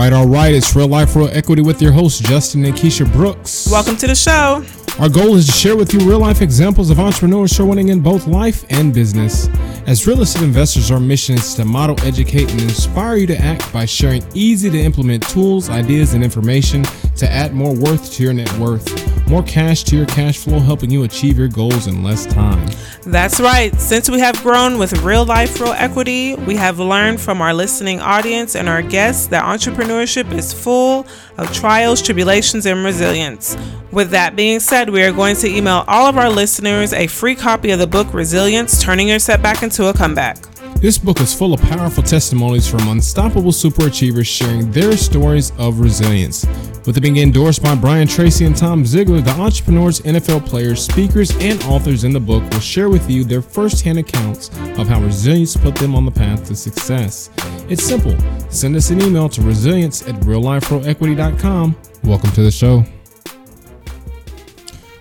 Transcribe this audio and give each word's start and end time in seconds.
right, 0.00 0.12
all 0.14 0.26
right. 0.26 0.54
It's 0.54 0.74
Real 0.74 0.88
Life 0.88 1.14
Real 1.14 1.28
Equity 1.28 1.60
with 1.60 1.82
your 1.82 1.92
host, 1.92 2.24
Justin 2.24 2.64
and 2.64 2.74
Keisha 2.74 3.10
Brooks. 3.12 3.68
Welcome 3.70 3.96
to 3.96 4.06
the 4.06 4.14
show. 4.14 4.64
Our 4.98 5.10
goal 5.10 5.36
is 5.36 5.46
to 5.46 5.52
share 5.52 5.76
with 5.76 5.92
you 5.92 6.00
real 6.00 6.18
life 6.18 6.40
examples 6.40 6.90
of 6.90 6.98
entrepreneurs 6.98 7.52
showing 7.52 7.68
winning 7.68 7.88
in 7.90 8.00
both 8.00 8.26
life 8.26 8.64
and 8.70 8.94
business. 8.94 9.48
As 9.86 10.06
real 10.06 10.22
estate 10.22 10.42
investors, 10.42 10.90
our 10.90 11.00
mission 11.00 11.34
is 11.34 11.54
to 11.54 11.66
model, 11.66 12.00
educate, 12.00 12.50
and 12.50 12.62
inspire 12.62 13.16
you 13.16 13.26
to 13.26 13.38
act 13.38 13.70
by 13.74 13.84
sharing 13.84 14.24
easy 14.32 14.70
to 14.70 14.78
implement 14.78 15.28
tools, 15.28 15.68
ideas, 15.68 16.14
and 16.14 16.24
information 16.24 16.82
to 17.16 17.30
add 17.30 17.52
more 17.52 17.74
worth 17.74 18.10
to 18.12 18.22
your 18.22 18.32
net 18.32 18.50
worth 18.58 19.19
more 19.30 19.42
cash 19.44 19.84
to 19.84 19.96
your 19.96 20.06
cash 20.06 20.38
flow, 20.38 20.58
helping 20.58 20.90
you 20.90 21.04
achieve 21.04 21.38
your 21.38 21.46
goals 21.46 21.86
in 21.86 22.02
less 22.02 22.26
time. 22.26 22.68
That's 23.02 23.38
right. 23.38 23.72
Since 23.80 24.10
we 24.10 24.18
have 24.18 24.36
grown 24.42 24.76
with 24.76 25.02
real 25.02 25.24
life, 25.24 25.60
real 25.60 25.72
equity, 25.72 26.34
we 26.34 26.56
have 26.56 26.80
learned 26.80 27.20
from 27.20 27.40
our 27.40 27.54
listening 27.54 28.00
audience 28.00 28.56
and 28.56 28.68
our 28.68 28.82
guests 28.82 29.28
that 29.28 29.44
entrepreneurship 29.44 30.32
is 30.32 30.52
full 30.52 31.06
of 31.38 31.52
trials, 31.54 32.02
tribulations, 32.02 32.66
and 32.66 32.84
resilience. 32.84 33.56
With 33.92 34.10
that 34.10 34.34
being 34.34 34.58
said, 34.58 34.90
we 34.90 35.02
are 35.02 35.12
going 35.12 35.36
to 35.36 35.48
email 35.48 35.84
all 35.86 36.06
of 36.06 36.18
our 36.18 36.28
listeners 36.28 36.92
a 36.92 37.06
free 37.06 37.36
copy 37.36 37.70
of 37.70 37.78
the 37.78 37.86
book 37.86 38.12
Resilience 38.12 38.82
Turning 38.82 39.08
Your 39.08 39.20
Setback 39.20 39.62
into 39.62 39.86
a 39.86 39.94
Comeback. 39.94 40.38
This 40.80 40.96
book 40.96 41.20
is 41.20 41.34
full 41.34 41.52
of 41.52 41.60
powerful 41.60 42.02
testimonies 42.02 42.66
from 42.66 42.88
unstoppable 42.88 43.52
superachievers 43.52 44.26
sharing 44.26 44.70
their 44.72 44.96
stories 44.96 45.52
of 45.58 45.78
resilience. 45.78 46.46
With 46.86 46.96
it 46.96 47.02
being 47.02 47.18
endorsed 47.18 47.62
by 47.62 47.74
Brian 47.74 48.08
Tracy 48.08 48.46
and 48.46 48.56
Tom 48.56 48.84
Ziglar, 48.84 49.22
the 49.22 49.32
entrepreneurs, 49.32 50.00
NFL 50.00 50.46
players, 50.46 50.82
speakers, 50.82 51.30
and 51.36 51.62
authors 51.64 52.04
in 52.04 52.12
the 52.14 52.20
book 52.20 52.42
will 52.50 52.60
share 52.60 52.88
with 52.88 53.08
you 53.10 53.22
their 53.22 53.42
firsthand 53.42 53.98
accounts 53.98 54.48
of 54.78 54.88
how 54.88 54.98
resilience 55.02 55.58
put 55.58 55.74
them 55.74 55.94
on 55.94 56.06
the 56.06 56.10
path 56.10 56.46
to 56.46 56.56
success. 56.56 57.28
It's 57.68 57.84
simple. 57.84 58.16
Send 58.50 58.76
us 58.76 58.88
an 58.88 59.02
email 59.02 59.28
to 59.28 59.42
resilience 59.42 60.08
at 60.08 60.14
realliferealequity.com. 60.22 61.76
Welcome 62.04 62.30
to 62.30 62.42
the 62.42 62.50
show. 62.50 62.82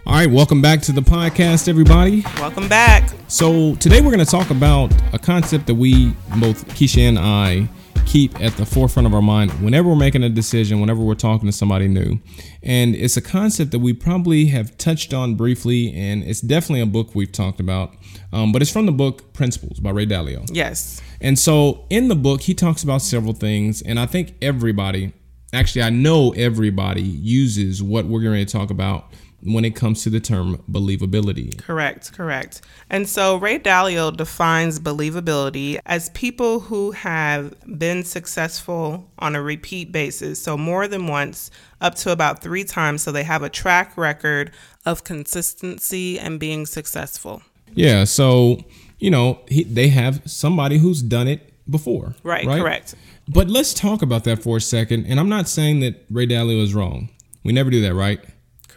All 0.05 0.15
right, 0.15 0.29
welcome 0.29 0.61
back 0.61 0.81
to 0.81 0.91
the 0.91 1.01
podcast, 1.01 1.69
everybody. 1.69 2.25
Welcome 2.39 2.67
back. 2.67 3.09
So, 3.29 3.75
today 3.75 4.01
we're 4.01 4.11
going 4.11 4.25
to 4.25 4.29
talk 4.29 4.49
about 4.49 4.91
a 5.13 5.19
concept 5.19 5.67
that 5.67 5.75
we, 5.75 6.09
both 6.41 6.67
Keisha 6.69 7.07
and 7.07 7.17
I, 7.17 7.69
keep 8.05 8.39
at 8.41 8.53
the 8.53 8.65
forefront 8.65 9.05
of 9.05 9.13
our 9.13 9.21
mind 9.21 9.51
whenever 9.63 9.89
we're 9.89 9.95
making 9.95 10.23
a 10.23 10.29
decision, 10.29 10.79
whenever 10.79 11.01
we're 11.01 11.15
talking 11.15 11.47
to 11.47 11.51
somebody 11.51 11.87
new. 11.87 12.19
And 12.63 12.95
it's 12.95 13.17
a 13.17 13.21
concept 13.21 13.71
that 13.71 13.79
we 13.79 13.93
probably 13.93 14.47
have 14.47 14.77
touched 14.77 15.13
on 15.13 15.35
briefly, 15.35 15.93
and 15.93 16.23
it's 16.23 16.41
definitely 16.41 16.81
a 16.81 16.85
book 16.85 17.15
we've 17.15 17.31
talked 17.31 17.59
about. 17.59 17.93
Um, 18.33 18.51
but 18.51 18.61
it's 18.61 18.71
from 18.71 18.85
the 18.85 18.91
book 18.91 19.33
Principles 19.33 19.79
by 19.79 19.91
Ray 19.91 20.05
Dalio. 20.05 20.47
Yes. 20.51 21.01
And 21.21 21.37
so 21.37 21.85
in 21.89 22.07
the 22.07 22.15
book, 22.15 22.41
he 22.41 22.53
talks 22.53 22.83
about 22.83 23.01
several 23.01 23.33
things, 23.33 23.81
and 23.81 23.99
I 23.99 24.05
think 24.05 24.35
everybody, 24.41 25.13
actually, 25.53 25.83
I 25.83 25.89
know 25.89 26.31
everybody 26.31 27.01
uses 27.01 27.81
what 27.83 28.05
we're 28.05 28.21
going 28.21 28.45
to 28.45 28.51
talk 28.51 28.69
about 28.71 29.11
when 29.41 29.63
it 29.63 29.75
comes 29.75 30.03
to 30.03 30.09
the 30.09 30.19
term 30.19 30.63
believability. 30.69 31.57
Correct, 31.57 32.13
correct. 32.13 32.61
And 32.89 33.07
so 33.07 33.37
Ray 33.37 33.59
Dalio 33.59 34.15
defines 34.15 34.79
believability 34.79 35.79
as 35.85 36.09
people 36.09 36.59
who 36.59 36.91
have 36.91 37.53
been 37.77 38.03
successful 38.03 39.09
on 39.19 39.35
a 39.35 39.41
repeat 39.41 39.91
basis, 39.91 40.41
so 40.41 40.57
more 40.57 40.87
than 40.87 41.07
once, 41.07 41.51
up 41.81 41.95
to 41.95 42.11
about 42.11 42.41
three 42.41 42.63
times, 42.63 43.01
so 43.01 43.11
they 43.11 43.23
have 43.23 43.43
a 43.43 43.49
track 43.49 43.97
record 43.97 44.51
of 44.85 45.03
consistency 45.03 46.19
and 46.19 46.39
being 46.39 46.65
successful. 46.65 47.41
Yeah, 47.73 48.03
so, 48.03 48.63
you 48.97 49.11
know, 49.11 49.39
he, 49.47 49.63
they 49.63 49.89
have 49.89 50.21
somebody 50.25 50.79
who's 50.79 51.01
done 51.01 51.27
it 51.27 51.53
before. 51.69 52.15
Right, 52.23 52.45
right, 52.45 52.61
correct. 52.61 52.95
But 53.27 53.47
let's 53.47 53.73
talk 53.73 54.01
about 54.01 54.23
that 54.23 54.41
for 54.41 54.57
a 54.57 54.61
second. 54.61 55.05
And 55.05 55.19
I'm 55.19 55.29
not 55.29 55.47
saying 55.47 55.81
that 55.81 56.03
Ray 56.09 56.25
Dalio 56.25 56.61
is 56.61 56.73
wrong. 56.73 57.09
We 57.43 57.53
never 57.53 57.69
do 57.69 57.81
that, 57.81 57.93
right? 57.93 58.19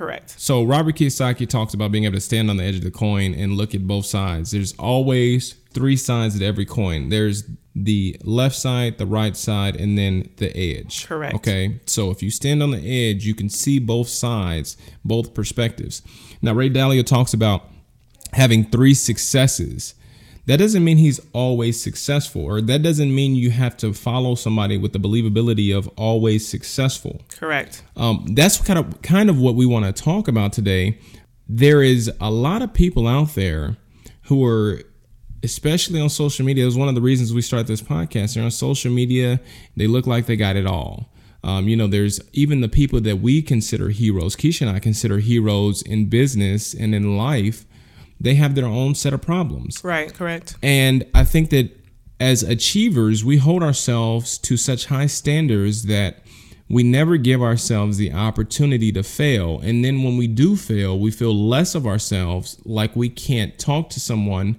Correct. 0.02 0.34
So 0.36 0.64
Robert 0.64 0.96
Kiyosaki 0.96 1.48
talks 1.48 1.74
about 1.74 1.92
being 1.92 2.02
able 2.02 2.16
to 2.16 2.20
stand 2.20 2.50
on 2.50 2.56
the 2.56 2.64
edge 2.64 2.74
of 2.74 2.82
the 2.82 2.90
coin 2.90 3.34
and 3.34 3.52
look 3.56 3.72
at 3.72 3.86
both 3.86 4.04
sides. 4.04 4.50
There's 4.50 4.72
always 4.72 5.52
three 5.72 5.96
sides 5.96 6.36
to 6.40 6.44
every 6.44 6.66
coin. 6.66 7.08
There's 7.08 7.44
the 7.76 8.16
left 8.24 8.56
side, 8.56 8.98
the 8.98 9.06
right 9.06 9.36
side, 9.36 9.76
and 9.76 9.96
then 9.96 10.28
the 10.38 10.56
edge. 10.56 11.06
Correct. 11.06 11.36
Okay. 11.36 11.80
So 11.86 12.10
if 12.10 12.20
you 12.20 12.32
stand 12.32 12.64
on 12.64 12.72
the 12.72 12.78
edge, 12.78 13.24
you 13.24 13.36
can 13.36 13.48
see 13.48 13.78
both 13.78 14.08
sides, 14.08 14.76
both 15.04 15.34
perspectives. 15.34 16.02
Now 16.42 16.52
Ray 16.52 16.68
Dalio 16.68 17.06
talks 17.06 17.32
about 17.32 17.70
having 18.32 18.64
three 18.64 18.94
successes 18.94 19.94
that 20.46 20.58
doesn't 20.58 20.82
mean 20.82 20.96
he's 20.96 21.20
always 21.32 21.80
successful, 21.80 22.42
or 22.44 22.60
that 22.60 22.82
doesn't 22.82 23.14
mean 23.14 23.36
you 23.36 23.50
have 23.50 23.76
to 23.78 23.92
follow 23.92 24.34
somebody 24.34 24.76
with 24.76 24.92
the 24.92 24.98
believability 24.98 25.76
of 25.76 25.88
always 25.96 26.46
successful. 26.46 27.22
Correct. 27.30 27.82
Um, 27.96 28.26
that's 28.34 28.60
kind 28.60 28.78
of 28.78 29.02
kind 29.02 29.30
of 29.30 29.38
what 29.38 29.54
we 29.54 29.66
want 29.66 29.84
to 29.84 30.02
talk 30.02 30.26
about 30.26 30.52
today. 30.52 30.98
There 31.48 31.82
is 31.82 32.10
a 32.20 32.30
lot 32.30 32.62
of 32.62 32.74
people 32.74 33.06
out 33.06 33.34
there 33.34 33.76
who 34.22 34.44
are, 34.44 34.82
especially 35.44 36.00
on 36.00 36.08
social 36.08 36.44
media. 36.44 36.66
Is 36.66 36.76
one 36.76 36.88
of 36.88 36.96
the 36.96 37.00
reasons 37.00 37.32
we 37.32 37.42
start 37.42 37.68
this 37.68 37.82
podcast. 37.82 38.34
They're 38.34 38.44
on 38.44 38.50
social 38.50 38.90
media. 38.90 39.40
They 39.76 39.86
look 39.86 40.08
like 40.08 40.26
they 40.26 40.36
got 40.36 40.56
it 40.56 40.66
all. 40.66 41.12
Um, 41.44 41.68
you 41.68 41.76
know, 41.76 41.86
there's 41.86 42.20
even 42.32 42.60
the 42.60 42.68
people 42.68 43.00
that 43.00 43.16
we 43.16 43.42
consider 43.42 43.90
heroes. 43.90 44.36
Keisha 44.36 44.62
and 44.62 44.76
I 44.76 44.78
consider 44.78 45.18
heroes 45.18 45.82
in 45.82 46.06
business 46.06 46.72
and 46.72 46.94
in 46.94 47.16
life 47.16 47.64
they 48.22 48.34
have 48.36 48.54
their 48.54 48.66
own 48.66 48.94
set 48.94 49.12
of 49.12 49.20
problems. 49.20 49.82
Right, 49.84 50.12
correct. 50.12 50.56
And 50.62 51.04
I 51.14 51.24
think 51.24 51.50
that 51.50 51.76
as 52.20 52.42
achievers, 52.42 53.24
we 53.24 53.38
hold 53.38 53.62
ourselves 53.62 54.38
to 54.38 54.56
such 54.56 54.86
high 54.86 55.06
standards 55.06 55.84
that 55.84 56.22
we 56.68 56.82
never 56.82 57.16
give 57.16 57.42
ourselves 57.42 57.98
the 57.98 58.12
opportunity 58.12 58.92
to 58.92 59.02
fail. 59.02 59.60
And 59.60 59.84
then 59.84 60.02
when 60.02 60.16
we 60.16 60.28
do 60.28 60.56
fail, 60.56 60.98
we 60.98 61.10
feel 61.10 61.34
less 61.34 61.74
of 61.74 61.86
ourselves, 61.86 62.58
like 62.64 62.94
we 62.96 63.08
can't 63.08 63.58
talk 63.58 63.90
to 63.90 64.00
someone 64.00 64.58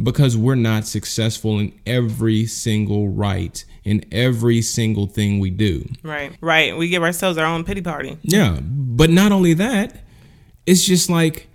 because 0.00 0.36
we're 0.36 0.54
not 0.54 0.86
successful 0.86 1.58
in 1.58 1.72
every 1.86 2.46
single 2.46 3.08
right 3.08 3.64
in 3.88 4.04
every 4.12 4.60
single 4.60 5.06
thing 5.06 5.40
we 5.40 5.48
do. 5.48 5.88
Right, 6.02 6.36
right. 6.42 6.76
We 6.76 6.90
give 6.90 7.02
ourselves 7.02 7.38
our 7.38 7.46
own 7.46 7.64
pity 7.64 7.80
party. 7.80 8.18
Yeah. 8.22 8.58
But 8.60 9.08
not 9.08 9.32
only 9.32 9.54
that, 9.54 10.04
it's 10.66 10.84
just 10.84 11.08
like 11.08 11.48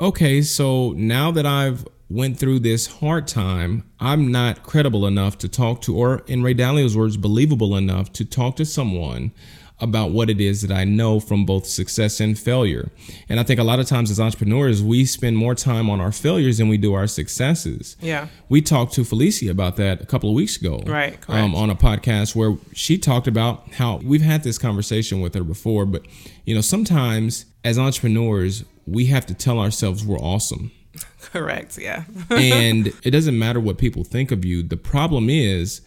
okay, 0.00 0.42
so 0.42 0.92
now 0.92 1.30
that 1.30 1.46
I've 1.46 1.86
went 2.08 2.38
through 2.38 2.60
this 2.60 2.86
hard 2.86 3.26
time, 3.26 3.88
I'm 3.98 4.30
not 4.30 4.62
credible 4.62 5.06
enough 5.06 5.38
to 5.38 5.48
talk 5.48 5.80
to, 5.82 5.96
or 5.96 6.22
in 6.26 6.42
Ray 6.42 6.54
Dalio's 6.54 6.96
words, 6.96 7.16
believable 7.16 7.76
enough 7.76 8.12
to 8.14 8.24
talk 8.24 8.56
to 8.56 8.64
someone 8.64 9.32
about 9.78 10.10
what 10.10 10.30
it 10.30 10.40
is 10.40 10.62
that 10.62 10.74
I 10.74 10.84
know 10.84 11.20
from 11.20 11.44
both 11.44 11.66
success 11.66 12.18
and 12.18 12.38
failure. 12.38 12.90
And 13.28 13.38
I 13.38 13.42
think 13.42 13.60
a 13.60 13.64
lot 13.64 13.78
of 13.78 13.86
times 13.86 14.10
as 14.10 14.18
entrepreneurs, 14.18 14.82
we 14.82 15.04
spend 15.04 15.36
more 15.36 15.54
time 15.54 15.90
on 15.90 16.00
our 16.00 16.12
failures 16.12 16.58
than 16.58 16.68
we 16.68 16.78
do 16.78 16.94
our 16.94 17.06
successes. 17.06 17.96
Yeah. 18.00 18.28
We 18.48 18.62
talked 18.62 18.94
to 18.94 19.04
Felicia 19.04 19.50
about 19.50 19.76
that 19.76 20.00
a 20.00 20.06
couple 20.06 20.30
of 20.30 20.34
weeks 20.34 20.56
ago. 20.56 20.82
Right. 20.86 21.18
Um, 21.28 21.54
on 21.54 21.68
a 21.68 21.74
podcast 21.74 22.34
where 22.34 22.56
she 22.72 22.96
talked 22.96 23.26
about 23.26 23.74
how 23.74 23.98
we've 23.98 24.22
had 24.22 24.44
this 24.44 24.56
conversation 24.56 25.20
with 25.20 25.34
her 25.34 25.44
before, 25.44 25.84
but 25.84 26.06
you 26.44 26.54
know, 26.54 26.62
sometimes 26.62 27.44
as 27.62 27.78
entrepreneurs, 27.78 28.64
we 28.86 29.06
have 29.06 29.26
to 29.26 29.34
tell 29.34 29.58
ourselves 29.58 30.06
we're 30.06 30.18
awesome. 30.18 30.70
Correct, 31.20 31.76
yeah. 31.76 32.04
and 32.30 32.92
it 33.02 33.10
doesn't 33.10 33.38
matter 33.38 33.60
what 33.60 33.76
people 33.76 34.04
think 34.04 34.30
of 34.30 34.44
you. 34.44 34.62
The 34.62 34.76
problem 34.78 35.28
is 35.28 35.82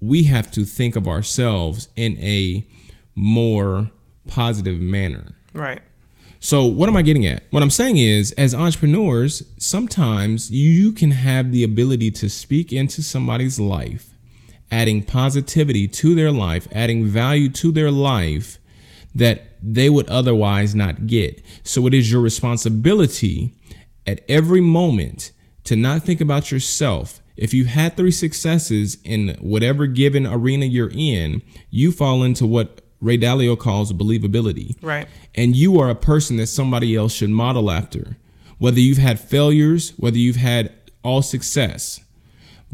we 0.00 0.24
have 0.24 0.50
to 0.50 0.64
think 0.64 0.96
of 0.96 1.08
ourselves 1.08 1.88
in 1.96 2.18
a 2.18 2.66
more 3.14 3.90
positive 4.26 4.80
manner. 4.80 5.34
Right. 5.52 5.80
So, 6.40 6.66
what 6.66 6.90
am 6.90 6.96
I 6.96 7.02
getting 7.02 7.24
at? 7.24 7.44
What 7.50 7.62
I'm 7.62 7.70
saying 7.70 7.96
is, 7.96 8.32
as 8.32 8.54
entrepreneurs, 8.54 9.42
sometimes 9.56 10.50
you 10.50 10.92
can 10.92 11.12
have 11.12 11.52
the 11.52 11.64
ability 11.64 12.10
to 12.10 12.28
speak 12.28 12.70
into 12.70 13.02
somebody's 13.02 13.58
life, 13.58 14.10
adding 14.70 15.02
positivity 15.02 15.88
to 15.88 16.14
their 16.14 16.30
life, 16.30 16.68
adding 16.70 17.06
value 17.06 17.48
to 17.48 17.72
their 17.72 17.90
life 17.90 18.58
that 19.14 19.54
they 19.62 19.88
would 19.88 20.08
otherwise 20.10 20.74
not 20.74 21.06
get. 21.06 21.42
So 21.62 21.86
it 21.86 21.94
is 21.94 22.12
your 22.12 22.20
responsibility 22.20 23.54
at 24.06 24.20
every 24.28 24.60
moment 24.60 25.32
to 25.64 25.76
not 25.76 26.02
think 26.02 26.20
about 26.20 26.50
yourself. 26.52 27.22
If 27.36 27.54
you've 27.54 27.68
had 27.68 27.96
three 27.96 28.10
successes 28.10 28.98
in 29.02 29.36
whatever 29.40 29.86
given 29.86 30.26
arena 30.26 30.66
you're 30.66 30.92
in, 30.92 31.42
you 31.70 31.90
fall 31.90 32.22
into 32.22 32.46
what 32.46 32.82
Ray 33.00 33.18
Dalio 33.18 33.58
calls 33.58 33.92
believability. 33.92 34.76
Right. 34.82 35.06
And 35.34 35.54
you 35.54 35.78
are 35.80 35.90
a 35.90 35.94
person 35.94 36.36
that 36.38 36.46
somebody 36.46 36.96
else 36.96 37.12
should 37.12 37.30
model 37.30 37.70
after. 37.70 38.16
Whether 38.58 38.80
you've 38.80 38.98
had 38.98 39.20
failures, 39.20 39.92
whether 39.96 40.16
you've 40.16 40.36
had 40.36 40.72
all 41.02 41.22
success, 41.22 42.00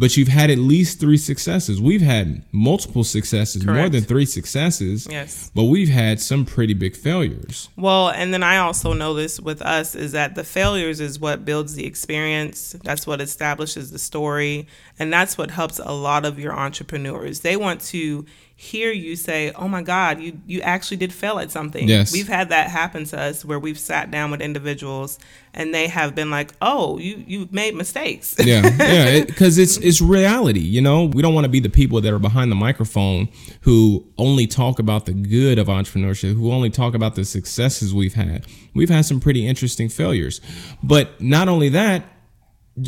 but 0.01 0.17
you've 0.17 0.29
had 0.29 0.51
at 0.51 0.57
least 0.57 0.99
three 0.99 1.19
successes. 1.19 1.79
We've 1.79 2.01
had 2.01 2.43
multiple 2.53 3.05
successes, 3.05 3.65
Correct. 3.65 3.79
more 3.79 3.89
than 3.91 4.03
three 4.03 4.25
successes. 4.25 5.07
Yes. 5.11 5.51
But 5.55 5.65
we've 5.65 5.91
had 5.91 6.21
some 6.21 6.47
pretty 6.47 6.73
big 6.73 6.97
failures. 6.97 7.69
Well, 7.77 8.09
and 8.09 8.33
then 8.33 8.43
I 8.43 8.57
also 8.57 8.95
know 8.95 9.13
this 9.13 9.39
with 9.39 9.61
us 9.61 9.95
is 9.95 10.13
that 10.13 10.37
the 10.37 10.45
failures 10.45 11.01
is 11.01 11.21
what 11.21 11.45
builds 11.45 11.75
the 11.75 11.85
experience. 11.85 12.75
That's 12.83 13.07
what 13.07 13.21
establishes 13.21 13.91
the 13.91 13.99
story. 13.99 14.67
And 14.99 15.13
that's 15.13 15.37
what 15.37 15.51
helps 15.51 15.79
a 15.79 15.93
lot 15.93 16.25
of 16.25 16.39
your 16.39 16.55
entrepreneurs. 16.55 17.41
They 17.41 17.59
want 17.59 17.83
to 17.83 18.25
hear 18.61 18.93
you 18.93 19.17
say, 19.17 19.53
"Oh 19.53 19.69
my 19.69 19.81
God, 19.81 20.21
you 20.21 20.39
you 20.47 20.61
actually 20.61 20.99
did 20.99 21.15
fail 21.15 21.39
at 21.39 21.51
something." 21.51 21.89
Yes. 21.89 22.12
we've 22.12 22.29
had 22.29 22.51
that 22.51 22.69
happen 22.69 23.05
to 23.07 23.19
us 23.19 23.43
where 23.43 23.59
we've 23.59 23.79
sat 23.79 24.11
down 24.11 24.31
with 24.31 24.43
individuals 24.43 25.19
and 25.55 25.75
they 25.75 25.89
have 25.89 26.15
been 26.15 26.31
like, 26.31 26.53
"Oh, 26.61 26.99
you 26.99 27.25
you 27.27 27.49
made 27.51 27.75
mistakes." 27.75 28.37
yeah, 28.39 28.62
yeah, 28.79 29.25
because 29.25 29.57
it's 29.57 29.79
it's 29.79 30.03
reality. 30.03 30.61
You 30.61 30.83
know, 30.83 31.07
we 31.07 31.23
don't 31.23 31.33
want 31.33 31.47
to 31.47 31.51
be 31.51 31.61
the 31.61 31.71
people 31.71 32.03
that 32.03 32.12
are 32.12 32.19
behind 32.19 32.53
the 32.53 32.57
microphone 32.57 33.31
who 33.62 34.07
only 34.19 34.47
talk 34.47 34.79
about 34.79 35.07
the 35.07 35.15
good 35.15 35.59
of 35.59 35.69
entrepreneurship, 35.69 36.35
who 36.35 36.53
only 36.53 36.69
talk 36.69 36.95
about 36.95 37.15
the 37.15 37.25
successes 37.25 37.95
we've 37.95 38.15
had. 38.15 38.47
We've 38.75 38.91
had 38.91 39.07
some 39.07 39.21
pretty 39.21 39.47
interesting 39.47 39.89
failures, 39.89 40.43
but 40.83 41.19
not 41.19 41.49
only 41.49 41.71
that, 41.71 42.05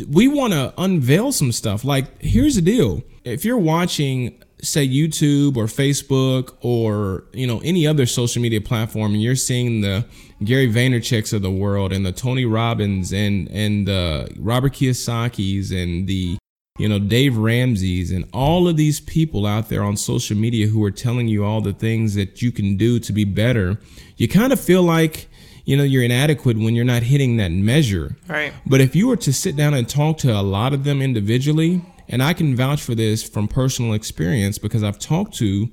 we 0.07 0.27
want 0.27 0.53
to 0.53 0.71
unveil 0.77 1.31
some 1.31 1.51
stuff. 1.51 1.83
Like, 1.83 2.21
here's 2.21 2.53
the 2.55 2.61
deal: 2.61 3.01
if 3.23 3.43
you're 3.43 3.57
watching 3.57 4.39
say 4.63 4.87
YouTube 4.87 5.57
or 5.57 5.65
Facebook 5.65 6.55
or 6.61 7.25
you 7.33 7.45
know 7.45 7.59
any 7.63 7.85
other 7.85 8.05
social 8.05 8.41
media 8.41 8.61
platform, 8.61 9.13
and 9.13 9.21
you're 9.21 9.35
seeing 9.35 9.81
the 9.81 10.05
Gary 10.43 10.71
Vaynerchuk's 10.71 11.33
of 11.33 11.41
the 11.41 11.51
world 11.51 11.93
and 11.93 12.05
the 12.05 12.11
Tony 12.11 12.45
Robbins 12.45 13.13
and 13.13 13.49
and 13.49 13.87
the 13.87 14.33
Robert 14.39 14.73
Kiyosaki's 14.73 15.71
and 15.71 16.07
the 16.07 16.37
you 16.79 16.87
know 16.87 16.97
Dave 16.97 17.37
Ramsey's 17.37 18.11
and 18.11 18.27
all 18.33 18.67
of 18.67 18.77
these 18.77 18.99
people 18.99 19.45
out 19.45 19.69
there 19.69 19.83
on 19.83 19.97
social 19.97 20.37
media 20.37 20.67
who 20.67 20.83
are 20.83 20.91
telling 20.91 21.27
you 21.27 21.45
all 21.45 21.61
the 21.61 21.73
things 21.73 22.15
that 22.15 22.41
you 22.41 22.51
can 22.51 22.77
do 22.77 22.99
to 22.99 23.13
be 23.13 23.25
better, 23.25 23.77
you 24.17 24.27
kind 24.27 24.53
of 24.53 24.59
feel 24.59 24.81
like 24.81 25.27
you 25.65 25.77
know 25.77 25.83
you're 25.83 26.03
inadequate 26.03 26.57
when 26.57 26.73
you're 26.73 26.85
not 26.85 27.03
hitting 27.03 27.37
that 27.37 27.51
measure. 27.51 28.15
Right. 28.27 28.53
But 28.65 28.81
if 28.81 28.95
you 28.95 29.07
were 29.07 29.17
to 29.17 29.33
sit 29.33 29.55
down 29.55 29.73
and 29.73 29.87
talk 29.87 30.17
to 30.19 30.31
a 30.31 30.41
lot 30.41 30.73
of 30.73 30.83
them 30.83 31.01
individually, 31.01 31.81
and 32.13 32.21
I 32.21 32.33
can 32.33 32.55
vouch 32.55 32.79
for 32.79 32.93
this 32.93 33.23
from 33.23 33.47
personal 33.47 33.93
experience 33.93 34.59
because 34.59 34.83
I've 34.83 34.99
talked 34.99 35.33
to 35.37 35.71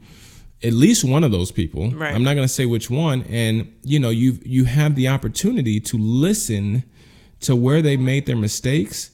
at 0.62 0.72
least 0.72 1.04
one 1.04 1.22
of 1.22 1.32
those 1.32 1.52
people. 1.52 1.90
Right. 1.90 2.14
I'm 2.14 2.22
not 2.22 2.32
going 2.32 2.48
to 2.48 2.52
say 2.52 2.64
which 2.64 2.88
one. 2.88 3.24
And 3.28 3.70
you 3.82 4.00
know, 4.00 4.08
you 4.08 4.38
you 4.42 4.64
have 4.64 4.94
the 4.94 5.06
opportunity 5.08 5.80
to 5.80 5.98
listen 5.98 6.84
to 7.40 7.54
where 7.54 7.82
they 7.82 7.98
made 7.98 8.24
their 8.24 8.38
mistakes. 8.38 9.10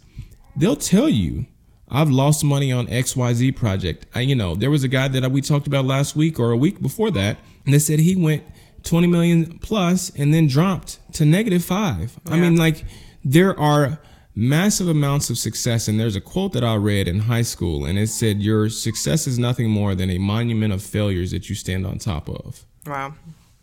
They'll 0.55 0.76
tell 0.76 1.08
you, 1.08 1.46
I've 1.88 2.11
lost 2.11 2.44
money 2.44 2.70
on 2.70 2.87
XYZ 2.87 3.56
project. 3.56 4.06
I, 4.14 4.20
you 4.20 4.37
know, 4.37 4.55
there 4.55 4.70
was 4.70 4.84
a 4.84 4.88
guy 4.88 5.08
that 5.08 5.28
we 5.32 5.40
talked 5.40 5.67
about 5.67 5.84
last 5.84 6.14
week 6.14 6.38
or 6.38 6.52
a 6.52 6.56
week 6.56 6.81
before 6.81 7.11
that, 7.11 7.38
and 7.64 7.75
they 7.75 7.81
said 7.81 7.99
he 7.99 8.14
went 8.14 8.44
20 8.84 9.08
million 9.08 9.58
plus 9.58 10.11
and 10.11 10.32
then 10.32 10.46
dropped 10.46 11.00
to 11.14 11.25
negative 11.25 11.64
five. 11.64 12.20
I 12.26 12.37
mean, 12.37 12.55
like 12.55 12.84
there 13.25 13.58
are 13.58 13.99
massive 14.37 14.87
amounts 14.88 15.31
of 15.31 15.38
success. 15.38 15.88
And 15.88 15.99
there's 15.99 16.15
a 16.15 16.21
quote 16.21 16.53
that 16.53 16.62
I 16.62 16.77
read 16.77 17.09
in 17.09 17.21
high 17.21 17.43
school, 17.43 17.85
and 17.87 17.99
it 17.99 18.09
said, 18.09 18.41
Your 18.41 18.69
success 18.69 19.27
is 19.27 19.38
nothing 19.38 19.71
more 19.71 19.94
than 19.94 20.11
a 20.11 20.19
monument 20.19 20.73
of 20.73 20.83
failures 20.83 21.33
that 21.33 21.49
you 21.49 21.55
stand 21.56 21.87
on 21.87 21.99
top 21.99 22.29
of. 22.29 22.65
Wow. 22.87 23.15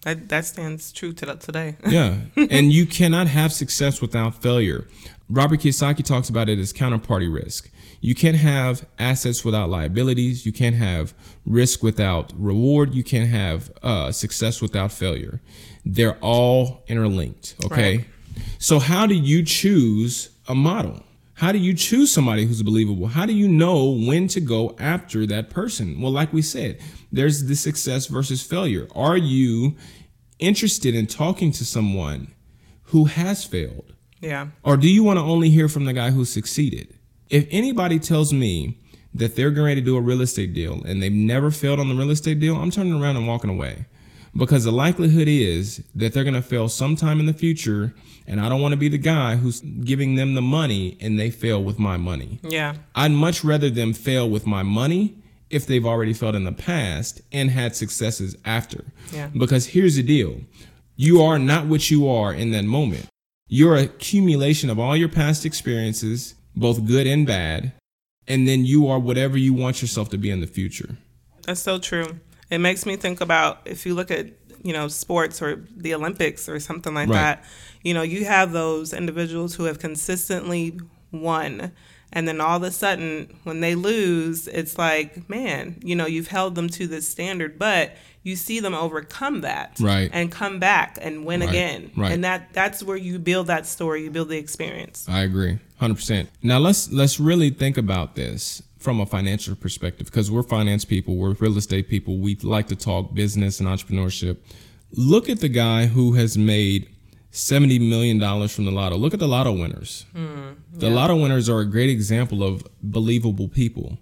That 0.02 0.28
that 0.28 0.46
stands 0.46 0.92
true 0.92 1.14
to 1.14 1.36
today. 1.38 1.78
Yeah. 1.88 2.18
and 2.36 2.74
you 2.74 2.86
cannot 2.86 3.28
have 3.28 3.54
success 3.54 4.02
without 4.02 4.42
failure. 4.42 4.86
Robert 5.30 5.62
Kiyosaki 5.62 6.04
talks 6.04 6.28
about 6.28 6.50
it 6.50 6.60
as 6.60 6.74
counterparty 6.74 7.34
risk. 7.34 7.70
You 8.02 8.14
can't 8.14 8.36
have 8.36 8.86
assets 9.00 9.46
without 9.46 9.70
liabilities. 9.70 10.46
You 10.46 10.52
can't 10.52 10.76
have 10.76 11.14
risk 11.46 11.82
without 11.82 12.34
reward. 12.36 12.94
You 12.94 13.02
can't 13.02 13.30
have 13.30 13.72
uh, 13.82 14.12
success 14.12 14.62
without 14.62 14.92
failure. 14.92 15.40
They're 15.86 16.18
all 16.20 16.84
interlinked. 16.88 17.56
Okay. 17.64 17.98
Right. 17.98 18.06
So, 18.60 18.80
how 18.80 19.08
do 19.08 19.16
you 19.16 19.42
choose 19.44 20.33
a 20.48 20.56
model? 20.56 21.04
How 21.36 21.52
do 21.52 21.58
you 21.58 21.74
choose 21.74 22.12
somebody 22.12 22.46
who's 22.46 22.62
believable? 22.62 23.08
How 23.08 23.26
do 23.26 23.34
you 23.34 23.48
know 23.48 23.90
when 23.90 24.28
to 24.30 24.40
go 24.40 24.76
after 24.80 25.26
that 25.26 25.50
person? 25.50 26.00
Well, 26.00 26.12
like 26.12 26.32
we 26.32 26.42
said, 26.44 26.80
there's 27.12 27.46
the 27.46 27.56
success 27.56 28.06
versus 28.06 28.44
failure. 28.44 28.88
Are 28.96 29.18
you 29.18 29.76
interested 30.40 30.94
in 30.94 31.08
talking 31.08 31.52
to 31.54 31.66
someone 31.66 32.34
who 32.84 33.06
has 33.06 33.44
failed? 33.46 33.94
yeah. 34.22 34.48
Or 34.64 34.78
do 34.78 34.90
you 34.90 35.04
want 35.04 35.18
to 35.18 35.24
only 35.24 35.50
hear 35.50 35.68
from 35.68 35.86
the 35.86 35.94
guy 35.94 36.12
who 36.12 36.24
succeeded? 36.24 36.98
If 37.30 37.48
anybody 37.50 38.00
tells 38.00 38.32
me 38.32 38.80
that 39.14 39.36
they're 39.36 39.52
going 39.52 39.76
to 39.76 39.82
do 39.82 39.98
a 39.98 40.02
real 40.02 40.22
estate 40.22 40.54
deal 40.54 40.82
and 40.84 41.02
they've 41.02 41.12
never 41.12 41.52
failed 41.52 41.80
on 41.80 41.90
the 41.90 41.96
real 41.96 42.10
estate 42.12 42.40
deal, 42.40 42.56
I'm 42.56 42.72
turning 42.72 42.94
around 43.02 43.18
and 43.18 43.28
walking 43.28 43.50
away. 43.50 43.86
Because 44.36 44.64
the 44.64 44.72
likelihood 44.72 45.28
is 45.28 45.84
that 45.94 46.14
they're 46.14 46.24
going 46.24 46.34
to 46.34 46.42
fail 46.42 46.68
sometime 46.68 47.20
in 47.20 47.28
the 47.28 47.34
future, 47.34 47.94
and 48.26 48.42
I 48.42 48.50
don't 48.50 48.62
want 48.62 48.72
to 48.74 48.78
be 48.78 48.90
the 48.90 48.98
guy 48.98 49.36
who's 49.36 49.62
giving 49.62 50.16
them 50.16 50.34
the 50.34 50.42
money 50.42 50.98
and 51.00 51.20
they 51.20 51.30
fail 51.30 51.64
with 51.64 51.78
my 51.78 51.98
money. 51.98 52.40
Yeah. 52.42 52.76
I'd 52.96 53.12
much 53.12 53.44
rather 53.44 53.70
them 53.70 53.94
fail 53.94 54.28
with 54.30 54.48
my 54.48 54.64
money 54.64 55.18
if 55.50 55.68
they've 55.68 55.86
already 55.86 56.14
failed 56.14 56.36
in 56.36 56.46
the 56.46 56.52
past 56.52 57.22
and 57.32 57.52
had 57.52 57.76
successes 57.76 58.36
after. 58.44 58.86
Yeah. 59.12 59.30
Because 59.38 59.68
here's 59.68 59.98
the 59.98 60.04
deal 60.04 60.42
you 60.96 61.22
are 61.22 61.38
not 61.38 61.68
what 61.68 61.92
you 61.92 62.08
are 62.08 62.34
in 62.34 62.52
that 62.52 62.66
moment. 62.66 63.08
You're 63.48 63.76
a 63.76 63.84
accumulation 63.84 64.70
of 64.70 64.80
all 64.80 64.98
your 64.98 65.10
past 65.10 65.46
experiences, 65.46 66.34
both 66.56 66.86
good 66.88 67.06
and 67.06 67.28
bad, 67.28 67.74
and 68.28 68.48
then 68.48 68.66
you 68.66 68.88
are 68.88 69.00
whatever 69.00 69.38
you 69.38 69.54
want 69.54 69.82
yourself 69.82 70.10
to 70.10 70.18
be 70.18 70.32
in 70.32 70.42
the 70.42 70.48
future. 70.48 70.98
That's 71.46 71.62
so 71.62 71.78
true. 71.78 72.20
It 72.50 72.60
makes 72.60 72.86
me 72.86 72.96
think 72.96 73.22
about 73.22 73.62
if 73.66 73.86
you 73.86 73.94
look 73.96 74.12
at 74.12 74.28
you 74.64 74.74
know 74.74 74.88
sports 74.88 75.42
or 75.42 75.64
the 75.76 75.94
Olympics 75.94 76.48
or 76.48 76.60
something 76.60 76.94
like 76.94 77.10
Right. 77.10 77.16
that. 77.20 77.44
You 77.84 77.94
know, 77.94 78.02
you 78.02 78.26
have 78.26 78.54
those 78.54 78.94
individuals 78.94 79.56
who 79.56 79.66
have 79.66 79.78
consistently 79.80 80.80
won, 81.12 81.72
and 82.14 82.28
then 82.28 82.40
all 82.40 82.58
of 82.58 82.64
a 82.64 82.72
sudden 82.72 83.38
when 83.44 83.60
they 83.60 83.76
lose, 83.76 84.48
it's 84.48 84.78
like, 84.78 85.28
man, 85.30 85.80
you 85.84 85.96
know, 85.96 86.06
you've 86.06 86.28
held 86.30 86.56
them 86.56 86.70
to 86.70 86.88
this 86.88 87.08
standard, 87.08 87.60
but 87.60 87.92
you 88.24 88.38
see 88.38 88.62
them 88.62 88.74
overcome 88.74 89.42
that 89.42 89.78
Right. 89.82 90.10
and 90.14 90.32
come 90.32 90.58
back 90.60 90.98
and 91.02 91.26
win 91.26 91.42
Right. 91.42 91.50
again. 91.50 91.92
Right. 91.98 92.14
And 92.14 92.24
that 92.24 92.54
that's 92.54 92.82
where 92.82 92.96
you 92.96 93.20
build 93.20 93.48
that 93.48 93.66
story, 93.66 94.04
you 94.04 94.12
build 94.12 94.30
the 94.30 94.38
experience. 94.38 95.06
I 95.10 95.24
agree, 95.24 95.60
hundred 95.78 95.96
percent. 95.96 96.30
Now 96.42 96.60
let's 96.60 96.90
let's 96.92 97.20
really 97.20 97.50
think 97.50 97.78
about 97.78 98.16
this 98.16 98.64
from 98.84 99.00
a 99.00 99.06
financial 99.06 99.56
perspective 99.56 100.08
because 100.08 100.30
we're 100.30 100.44
finance 100.44 100.84
people, 100.84 101.16
we're 101.16 101.34
real 101.34 101.58
estate 101.58 101.88
people. 101.88 102.18
We 102.18 102.36
like 102.36 102.68
to 102.68 102.76
talk 102.76 103.14
business 103.14 103.60
and 103.62 103.68
entrepreneurship. 103.70 104.38
Look 104.92 105.30
at 105.30 105.40
the 105.40 105.50
guy 105.50 105.86
who 105.88 106.14
has 106.14 106.38
made 106.38 106.90
seventy 107.32 107.80
million 107.80 108.20
dollars 108.20 108.54
from 108.54 108.66
the 108.66 108.72
lotto. 108.72 108.98
Look 108.98 109.14
at 109.14 109.20
the 109.20 109.28
lotto 109.28 109.54
winners. 109.54 110.06
Hmm, 110.14 110.52
the 110.74 110.90
lotto 110.90 111.16
winners 111.16 111.50
are 111.50 111.62
a 111.62 111.66
great 111.66 111.90
example 111.90 112.44
of 112.44 112.64
believable 112.84 113.48
people. 113.48 113.98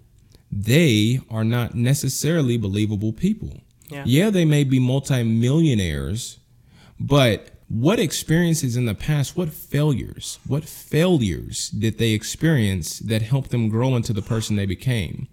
They 0.50 1.20
are 1.30 1.44
not 1.44 1.74
necessarily 1.74 2.58
believable 2.58 3.12
people. 3.12 3.60
Yeah. 3.88 4.02
yeah, 4.06 4.30
they 4.30 4.44
may 4.44 4.64
be 4.64 4.78
multimillionaires, 4.78 6.38
but 6.98 7.50
what 7.72 7.98
experiences 7.98 8.76
in 8.76 8.84
the 8.84 8.94
past, 8.94 9.34
what 9.34 9.48
failures, 9.48 10.38
what 10.46 10.62
failures 10.62 11.70
did 11.70 11.96
they 11.96 12.10
experience 12.10 12.98
that 12.98 13.22
helped 13.22 13.50
them 13.50 13.70
grow 13.70 13.96
into 13.96 14.12
the 14.12 14.20
person 14.20 14.56
they 14.56 14.66
became? 14.66 15.26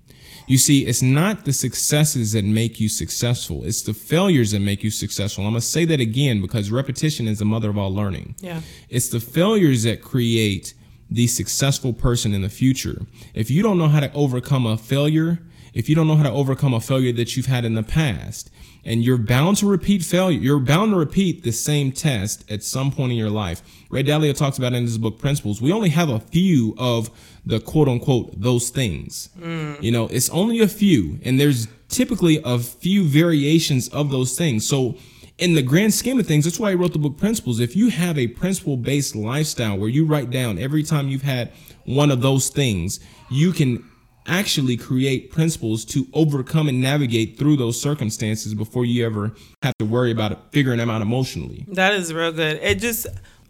You 0.47 0.57
see, 0.57 0.85
it's 0.85 1.01
not 1.01 1.43
the 1.43 1.51
successes 1.51 2.31
that 2.31 2.45
make 2.45 2.79
you 2.79 2.87
successful, 2.87 3.65
it's 3.65 3.81
the 3.81 3.93
failures 3.93 4.51
that 4.51 4.61
make 4.61 4.85
you 4.85 4.89
successful. 4.89 5.43
I'm 5.43 5.51
going 5.51 5.59
to 5.59 5.67
say 5.67 5.83
that 5.85 5.99
again 5.99 6.41
because 6.41 6.71
repetition 6.71 7.27
is 7.27 7.39
the 7.39 7.45
mother 7.45 7.69
of 7.69 7.77
all 7.77 7.93
learning. 7.93 8.35
Yeah. 8.39 8.61
It's 8.87 9.09
the 9.09 9.19
failures 9.19 9.83
that 9.83 10.01
create 10.01 10.73
the 11.11 11.27
successful 11.27 11.91
person 11.91 12.33
in 12.33 12.41
the 12.41 12.49
future. 12.49 13.01
If 13.33 13.51
you 13.51 13.61
don't 13.63 13.77
know 13.77 13.89
how 13.89 13.99
to 13.99 14.13
overcome 14.13 14.65
a 14.65 14.77
failure, 14.77 15.39
if 15.73 15.89
you 15.89 15.95
don't 15.95 16.07
know 16.07 16.15
how 16.15 16.23
to 16.23 16.31
overcome 16.31 16.73
a 16.73 16.79
failure 16.79 17.11
that 17.13 17.35
you've 17.35 17.45
had 17.45 17.65
in 17.65 17.75
the 17.75 17.83
past, 17.83 18.49
and 18.85 19.03
you're 19.03 19.17
bound 19.17 19.57
to 19.57 19.67
repeat 19.67 20.03
failure, 20.03 20.39
you're 20.39 20.59
bound 20.59 20.91
to 20.91 20.97
repeat 20.97 21.43
the 21.43 21.51
same 21.51 21.91
test 21.91 22.49
at 22.49 22.63
some 22.63 22.91
point 22.91 23.11
in 23.11 23.17
your 23.17 23.29
life. 23.29 23.61
Ray 23.89 24.03
Dalio 24.03 24.35
talks 24.35 24.57
about 24.57 24.73
in 24.73 24.83
his 24.83 24.97
book 24.97 25.19
Principles. 25.19 25.61
We 25.61 25.71
only 25.71 25.89
have 25.89 26.09
a 26.09 26.19
few 26.19 26.75
of 26.77 27.09
the 27.45 27.59
quote 27.59 27.87
unquote 27.87 28.39
those 28.39 28.69
things. 28.69 29.29
Mm. 29.39 29.81
You 29.81 29.91
know, 29.91 30.07
it's 30.07 30.29
only 30.29 30.59
a 30.59 30.67
few, 30.67 31.19
and 31.23 31.39
there's 31.39 31.67
typically 31.89 32.41
a 32.45 32.59
few 32.59 33.03
variations 33.03 33.89
of 33.89 34.11
those 34.11 34.37
things. 34.37 34.67
So 34.67 34.95
in 35.37 35.55
the 35.55 35.61
grand 35.61 35.93
scheme 35.93 36.19
of 36.19 36.27
things, 36.27 36.45
that's 36.45 36.59
why 36.59 36.71
I 36.71 36.75
wrote 36.75 36.93
the 36.93 36.99
book 36.99 37.17
Principles. 37.17 37.59
If 37.59 37.75
you 37.75 37.89
have 37.89 38.17
a 38.17 38.27
principle 38.27 38.77
based 38.77 39.15
lifestyle 39.15 39.77
where 39.77 39.89
you 39.89 40.05
write 40.05 40.29
down 40.29 40.59
every 40.59 40.83
time 40.83 41.09
you've 41.09 41.23
had 41.23 41.51
one 41.85 42.11
of 42.11 42.21
those 42.21 42.49
things, 42.49 42.99
you 43.29 43.51
can 43.51 43.88
actually 44.29 44.77
create 44.77 45.31
principles 45.31 45.83
to 45.85 46.07
overcome 46.13 46.69
and 46.69 46.81
navigate 46.81 47.37
through 47.37 47.57
those 47.57 47.81
circumstances 47.81 48.53
before 48.53 48.85
you 48.85 49.05
ever 49.05 49.33
have 49.63 49.75
to 49.79 49.85
worry 49.85 50.11
about 50.11 50.31
it, 50.31 50.37
figuring 50.51 50.77
them 50.77 50.89
out 50.89 51.01
emotionally. 51.01 51.65
That 51.67 51.93
is 51.93 52.13
real 52.13 52.31
good. 52.31 52.59
It 52.61 52.79
just 52.79 53.07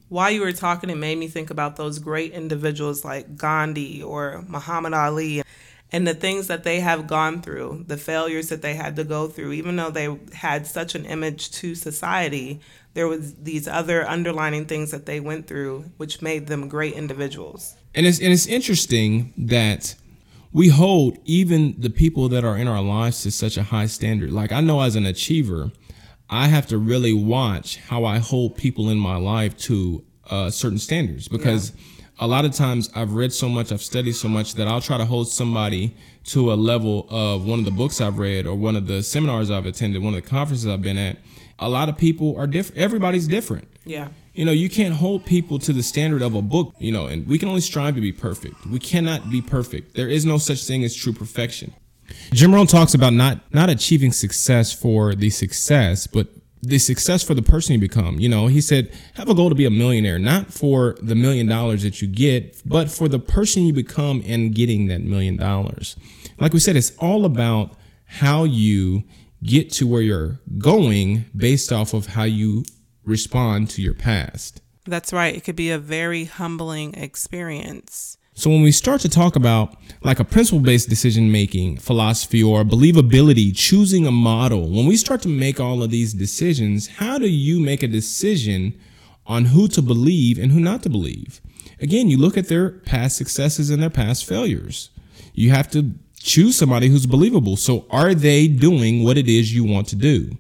while 0.08 0.32
you 0.32 0.42
were 0.42 0.52
talking, 0.52 0.90
it 0.90 0.96
made 0.96 1.18
me 1.18 1.28
think 1.28 1.52
about 1.52 1.76
those 1.76 2.00
great 2.00 2.34
individuals 2.34 3.06
like 3.06 3.38
Gandhi 3.38 4.02
or 4.02 4.44
Muhammad 4.48 4.94
Ali 4.94 5.44
and 5.92 6.08
the 6.08 6.14
things 6.14 6.48
that 6.48 6.64
they 6.64 6.80
have 6.80 7.08
gone 7.08 7.42
through, 7.42 7.86
the 7.88 7.98
failures 7.98 8.50
that 8.50 8.62
they 8.62 8.76
had 8.76 8.96
to 8.98 9.04
go 9.04 9.28
through, 9.28 9.54
even 9.54 9.76
though 9.76 9.90
they 9.90 10.18
had 10.34 10.68
such 10.68 10.96
an 10.96 11.06
image 11.06 11.52
to 11.52 11.74
society, 11.76 12.60
there 12.94 13.08
was 13.08 13.36
these 13.36 13.68
other 13.68 14.08
underlining 14.08 14.66
things 14.66 14.92
that 14.92 15.06
they 15.06 15.20
went 15.20 15.48
through 15.48 15.86
which 15.98 16.22
made 16.22 16.48
them 16.48 16.68
great 16.68 16.94
individuals. 16.94 17.76
And 17.96 18.06
it's 18.06 18.20
and 18.20 18.32
it's 18.32 18.46
interesting 18.46 19.34
that 19.38 19.96
we 20.52 20.70
hold 20.70 21.18
even 21.26 21.76
the 21.78 21.90
people 21.90 22.30
that 22.30 22.44
are 22.44 22.58
in 22.58 22.68
our 22.68 22.82
lives 22.82 23.22
to 23.24 23.32
such 23.32 23.58
a 23.58 23.64
high 23.64 23.86
standard. 23.86 24.32
Like 24.32 24.52
I 24.52 24.62
know 24.62 24.82
as 24.82 24.96
an 24.96 25.06
achiever, 25.06 25.72
I 26.30 26.48
have 26.48 26.68
to 26.68 26.78
really 26.78 27.14
watch 27.14 27.78
how 27.78 28.06
I 28.06 28.20
hold 28.20 28.56
people 28.56 28.90
in 28.90 28.98
my 28.98 29.16
life 29.16 29.58
to 29.60 30.04
uh, 30.30 30.50
certain 30.50 30.78
standards 30.78 31.28
because 31.28 31.72
yeah. 31.72 32.26
a 32.26 32.28
lot 32.28 32.46
of 32.46 32.54
times 32.54 32.90
I've 32.96 33.14
read 33.14 33.34
so 33.34 33.50
much, 33.50 33.72
I've 33.72 33.82
studied 33.82 34.14
so 34.14 34.28
much 34.28 34.56
that 34.56 34.68
I'll 34.68 34.82
try 34.82 34.98
to 34.98 35.06
hold 35.06 35.28
somebody 35.28 35.96
to 36.26 36.54
a 36.54 36.56
level 36.56 37.08
of 37.10 37.48
one 37.48 37.60
of 37.60 37.66
the 37.66 37.72
books 37.72 38.02
I've 38.02 38.20
read 38.20 38.46
or 38.46 38.56
one 38.56 38.76
of 38.76 38.88
the 38.88 39.02
seminars 39.02 39.50
I've 39.50 39.66
attended, 39.66 40.04
one 40.04 40.14
of 40.14 40.24
the 40.24 40.30
conferences 40.30 40.68
I've 40.68 40.82
been 40.82 40.98
at. 40.98 41.18
A 41.58 41.70
lot 41.70 41.90
of 41.90 41.98
people 41.98 42.38
are 42.38 42.48
different. 42.48 42.80
Everybody's 42.80 43.28
different. 43.28 43.68
Yeah. 43.90 44.10
You 44.34 44.46
know, 44.46 44.52
you 44.52 44.70
can't 44.70 44.94
hold 44.94 45.26
people 45.26 45.58
to 45.60 45.74
the 45.74 45.82
standard 45.82 46.22
of 46.22 46.36
a 46.36 46.44
book, 46.44 46.76
you 46.78 46.92
know, 46.92 47.08
and 47.08 47.26
we 47.28 47.40
can 47.40 47.50
only 47.50 47.62
strive 47.62 47.96
to 47.96 48.02
be 48.02 48.12
perfect. 48.12 48.68
We 48.68 48.78
cannot 48.78 49.32
be 49.32 49.42
perfect. 49.42 49.96
There 49.96 50.08
is 50.08 50.26
no 50.26 50.38
such 50.38 50.64
thing 50.66 50.84
as 50.84 50.96
true 50.96 51.12
perfection. 51.12 51.74
Jim 52.32 52.54
Rohn 52.54 52.68
talks 52.68 52.94
about 52.94 53.14
not 53.14 53.42
not 53.52 53.70
achieving 53.70 54.12
success 54.12 54.72
for 54.72 55.16
the 55.16 55.32
success, 55.32 56.06
but 56.06 56.28
the 56.62 56.78
success 56.78 57.24
for 57.24 57.34
the 57.34 57.42
person 57.42 57.74
you 57.74 57.80
become. 57.80 58.20
You 58.20 58.30
know, 58.30 58.46
he 58.46 58.62
said, 58.62 58.94
have 59.16 59.28
a 59.28 59.34
goal 59.34 59.50
to 59.50 59.56
be 59.56 59.66
a 59.66 59.72
millionaire, 59.72 60.20
not 60.20 60.54
for 60.54 60.96
the 61.02 61.16
million 61.16 61.48
dollars 61.48 61.82
that 61.82 62.00
you 62.00 62.08
get, 62.08 62.62
but 62.66 62.92
for 62.92 63.08
the 63.08 63.20
person 63.20 63.64
you 63.64 63.74
become 63.74 64.22
and 64.24 64.54
getting 64.54 64.88
that 64.88 65.02
million 65.02 65.36
dollars. 65.36 65.96
Like 66.40 66.54
we 66.54 66.60
said, 66.60 66.76
it's 66.76 66.96
all 67.00 67.26
about 67.26 67.76
how 68.06 68.44
you 68.44 69.04
get 69.42 69.72
to 69.72 69.88
where 69.88 70.02
you're 70.02 70.40
going 70.60 71.26
based 71.36 71.72
off 71.72 71.94
of 71.96 72.08
how 72.08 72.24
you 72.24 72.66
respond 73.10 73.70
to 73.72 73.82
your 73.82 73.94
past. 73.94 74.62
That's 74.86 75.12
right. 75.12 75.36
It 75.36 75.44
could 75.44 75.56
be 75.56 75.70
a 75.70 75.78
very 75.78 76.26
humbling 76.26 76.94
experience. 76.94 78.18
So 78.34 78.50
when 78.50 78.62
we 78.62 78.72
start 78.72 79.02
to 79.02 79.10
talk 79.10 79.36
about 79.36 79.76
like 80.02 80.20
a 80.20 80.24
principle 80.24 80.62
based 80.62 80.88
decision 80.88 81.30
making 81.32 81.78
philosophy 81.78 82.42
or 82.42 82.64
believability, 82.64 83.54
choosing 83.56 84.08
a 84.08 84.12
model, 84.12 84.70
when 84.70 84.86
we 84.86 84.96
start 84.96 85.22
to 85.24 85.28
make 85.28 85.60
all 85.60 85.84
of 85.84 85.92
these 85.92 86.14
decisions, 86.14 86.88
how 86.88 87.20
do 87.20 87.28
you 87.28 87.60
make 87.60 87.84
a 87.84 87.88
decision 87.88 88.80
on 89.28 89.46
who 89.46 89.68
to 89.68 89.82
believe 89.82 90.40
and 90.40 90.54
who 90.54 90.60
not 90.62 90.84
to 90.84 90.90
believe? 90.90 91.42
Again, 91.82 92.10
you 92.10 92.18
look 92.18 92.38
at 92.38 92.48
their 92.48 92.70
past 92.70 93.18
successes 93.18 93.70
and 93.70 93.84
their 93.84 93.90
past 93.90 94.26
failures. 94.26 94.90
You 95.34 95.52
have 95.52 95.70
to 95.72 95.92
choose 96.18 96.56
somebody 96.58 96.88
who's 96.88 97.06
believable. 97.06 97.58
So 97.58 97.86
are 97.90 98.14
they 98.14 98.48
doing 98.48 99.04
what 99.04 99.18
it 99.18 99.28
is 99.28 99.54
you 99.54 99.64
want 99.66 99.88
to 99.90 99.96
do? 99.96 100.38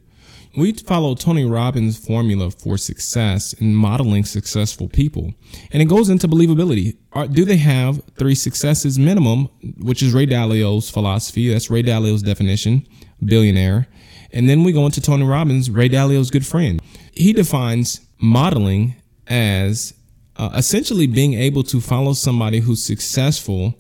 We 0.58 0.74
follow 0.74 1.13
Tony 1.13 1.46
Robbins' 1.46 2.03
formula 2.03 2.50
for 2.50 2.77
success 2.77 3.53
in 3.53 3.75
modeling 3.75 4.25
successful 4.25 4.89
people, 4.89 5.34
and 5.72 5.82
it 5.82 5.86
goes 5.86 6.10
into 6.10 6.27
believability. 6.27 6.98
Are, 7.13 7.27
do 7.27 7.46
they 7.46 7.58
have 7.58 8.01
three 8.18 8.34
successes 8.34 8.98
minimum, 8.98 9.50
which 9.77 10.01
is 10.01 10.13
Ray 10.13 10.25
Dalio's 10.25 10.89
philosophy? 10.89 11.51
That's 11.51 11.70
Ray 11.70 11.84
Dalio's 11.84 12.24
definition, 12.24 12.88
billionaire. 13.24 13.88
And 14.32 14.50
then 14.50 14.63
we 14.63 14.72
go 14.72 14.86
into 14.86 15.01
Tony 15.01 15.24
Robbins, 15.24 15.70
Ray 15.70 15.88
Dalio's 15.88 16.32
good 16.32 16.46
friend. 16.46 16.82
He 17.13 17.32
defines 17.32 18.01
modeling 18.20 18.96
as 19.27 19.94
uh, 20.36 20.50
essentially 20.56 21.06
being 21.06 21.36
able 21.36 21.63
to 21.63 21.79
follow 21.79 22.13
somebody 22.13 22.60
who's 22.60 22.84
successful 22.84 23.79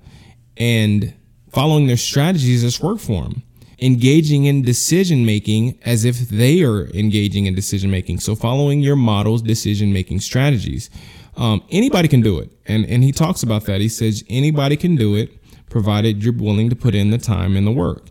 and 0.55 1.15
following 1.51 1.87
their 1.87 1.97
strategies 1.97 2.61
that's 2.61 2.79
work 2.79 2.99
for 2.99 3.23
them 3.23 3.43
engaging 3.81 4.45
in 4.45 4.61
decision 4.61 5.25
making 5.25 5.79
as 5.85 6.05
if 6.05 6.19
they 6.29 6.63
are 6.63 6.87
engaging 6.89 7.45
in 7.45 7.55
decision 7.55 7.89
making. 7.89 8.19
So 8.19 8.35
following 8.35 8.81
your 8.81 8.95
model's 8.95 9.41
decision 9.41 9.93
making 9.93 10.19
strategies. 10.19 10.89
Um, 11.37 11.63
anybody 11.69 12.07
can 12.07 12.21
do 12.21 12.39
it. 12.39 12.51
And, 12.65 12.85
and 12.85 13.03
he 13.03 13.11
talks 13.11 13.43
about 13.43 13.65
that. 13.65 13.81
He 13.81 13.89
says 13.89 14.23
anybody 14.29 14.75
can 14.75 14.95
do 14.95 15.15
it 15.15 15.39
provided 15.69 16.23
you're 16.23 16.33
willing 16.33 16.69
to 16.69 16.75
put 16.75 16.95
in 16.95 17.11
the 17.11 17.17
time 17.17 17.55
and 17.55 17.65
the 17.65 17.71
work. 17.71 18.07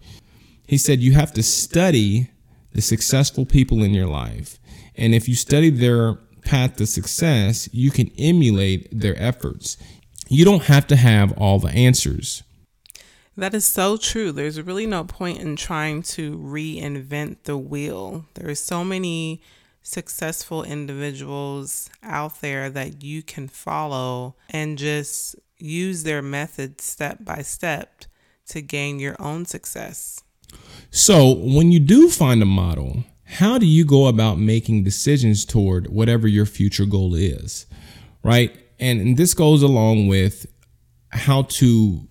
He 0.67 0.79
said 0.79 1.01
you 1.01 1.13
have 1.13 1.33
to 1.35 1.43
study 1.43 2.31
the 2.73 2.81
successful 2.81 3.45
people 3.45 3.83
in 3.83 3.95
your 3.95 4.07
life. 4.07 4.59
And 4.95 5.15
if 5.15 5.29
you 5.29 5.35
study 5.35 5.71
their 5.71 6.15
path 6.45 6.77
to 6.77 6.87
success, 6.87 7.69
you 7.73 7.91
can 7.91 8.11
emulate 8.19 8.89
their 8.93 9.21
efforts. 9.21 9.77
You 10.29 10.45
don't 10.45 10.65
have 10.65 10.87
to 10.89 10.97
have 10.97 11.33
all 11.39 11.59
the 11.59 11.71
answers. 11.71 12.43
That 13.39 13.55
is 13.55 13.65
so 13.65 13.97
true. 13.97 14.33
There's 14.33 14.61
really 14.61 14.85
no 14.85 15.05
point 15.05 15.39
in 15.39 15.55
trying 15.55 16.03
to 16.03 16.37
reinvent 16.37 17.45
the 17.45 17.57
wheel. 17.57 18.25
There 18.35 18.51
are 18.51 18.57
so 18.57 18.83
many 18.83 19.41
successful 19.81 20.65
individuals 20.65 21.89
out 22.03 22.41
there 22.41 22.69
that 22.69 23.05
you 23.05 23.23
can 23.23 23.47
follow 23.47 24.35
and 24.51 24.77
just 24.77 25.37
use 25.57 26.03
their 26.03 26.21
methods 26.21 26.83
step 26.83 27.19
by 27.21 27.43
step 27.43 28.07
to 28.49 28.61
gain 28.61 28.99
your 28.99 29.15
own 29.21 29.45
success. 29.45 30.21
So, 30.91 31.33
when 31.33 31.71
you 31.71 31.79
do 31.79 32.11
find 32.11 32.43
a 32.43 32.47
model, 32.47 33.05
how 33.25 33.57
do 33.57 33.67
you 33.67 33.85
go 33.85 34.07
about 34.09 34.41
making 34.41 34.83
decisions 34.83 35.45
toward 35.45 35.87
whatever 35.91 36.27
your 36.27 36.47
future 36.47 36.87
goal 36.87 37.15
is? 37.15 37.67
Right? 38.25 38.59
And, 38.81 39.17
this 39.17 39.33
goes 39.33 39.63
along 39.63 40.09
with 40.09 40.47
how 41.11 41.43
to 41.43 42.09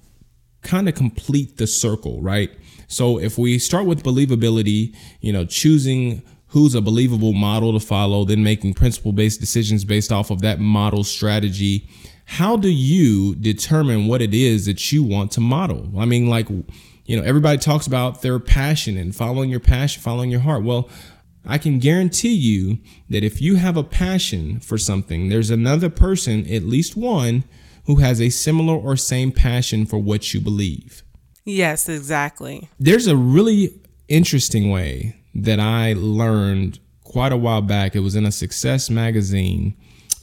kind 0.62 0.90
of 0.90 0.96
complete 0.96 1.58
the 1.58 1.68
circle, 1.68 2.22
right? 2.22 2.52
So 2.88 3.20
if 3.20 3.38
we 3.38 3.60
start 3.60 3.86
with 3.86 4.04
believability, 4.04 4.96
you 5.22 5.34
know, 5.34 5.46
choosing 5.46 6.24
who's 6.48 6.76
a 6.76 6.82
believable 6.82 7.34
model 7.34 7.78
to 7.78 7.86
follow, 7.86 8.24
then 8.26 8.44
making 8.44 8.74
principle 8.74 9.12
based 9.12 9.40
decisions 9.40 9.84
based 9.84 10.12
off 10.12 10.32
of 10.32 10.42
that 10.42 10.60
model 10.60 11.04
strategy. 11.04 11.88
How 12.26 12.58
do 12.58 12.70
you 12.70 13.36
determine 13.36 14.08
what 14.08 14.22
it 14.22 14.34
is 14.34 14.66
that 14.66 14.92
you 14.92 15.04
want 15.04 15.32
to 15.34 15.42
model? 15.42 15.92
I 15.98 16.06
mean, 16.06 16.28
like, 16.28 16.50
you 16.50 17.18
know, 17.18 17.24
everybody 17.24 17.58
talks 17.58 17.88
about 17.88 18.22
their 18.22 18.40
passion 18.40 18.98
and 18.98 19.16
following 19.16 19.50
your 19.50 19.60
passion, 19.60 20.02
following 20.02 20.30
your 20.30 20.42
heart. 20.42 20.64
Well, 20.64 20.90
I 21.46 21.58
can 21.58 21.80
guarantee 21.80 22.34
you 22.34 22.80
that 23.10 23.24
if 23.24 23.42
you 23.42 23.56
have 23.56 23.78
a 23.78 23.84
passion 23.84 24.60
for 24.60 24.78
something, 24.78 25.30
there's 25.30 25.50
another 25.50 25.90
person, 25.90 26.46
at 26.52 26.64
least 26.64 26.98
one, 26.98 27.46
who 27.88 27.96
has 27.96 28.22
a 28.22 28.30
similar 28.30 28.76
or 28.76 28.96
same 28.96 29.32
passion 29.32 29.86
for 29.86 29.98
what 29.98 30.34
you 30.34 30.42
believe. 30.42 31.04
Yes, 31.46 31.88
exactly. 31.88 32.70
There's 32.78 33.08
a 33.08 33.16
really 33.16 33.80
interesting 34.10 34.70
way 34.70 35.16
that 35.34 35.60
I 35.60 35.94
learned 35.94 36.80
quite 37.06 37.32
a 37.32 37.38
while 37.38 37.62
back. 37.62 37.96
It 37.96 38.02
was 38.02 38.16
in 38.16 38.26
a 38.26 38.32
Success 38.32 38.90
magazine 38.90 39.76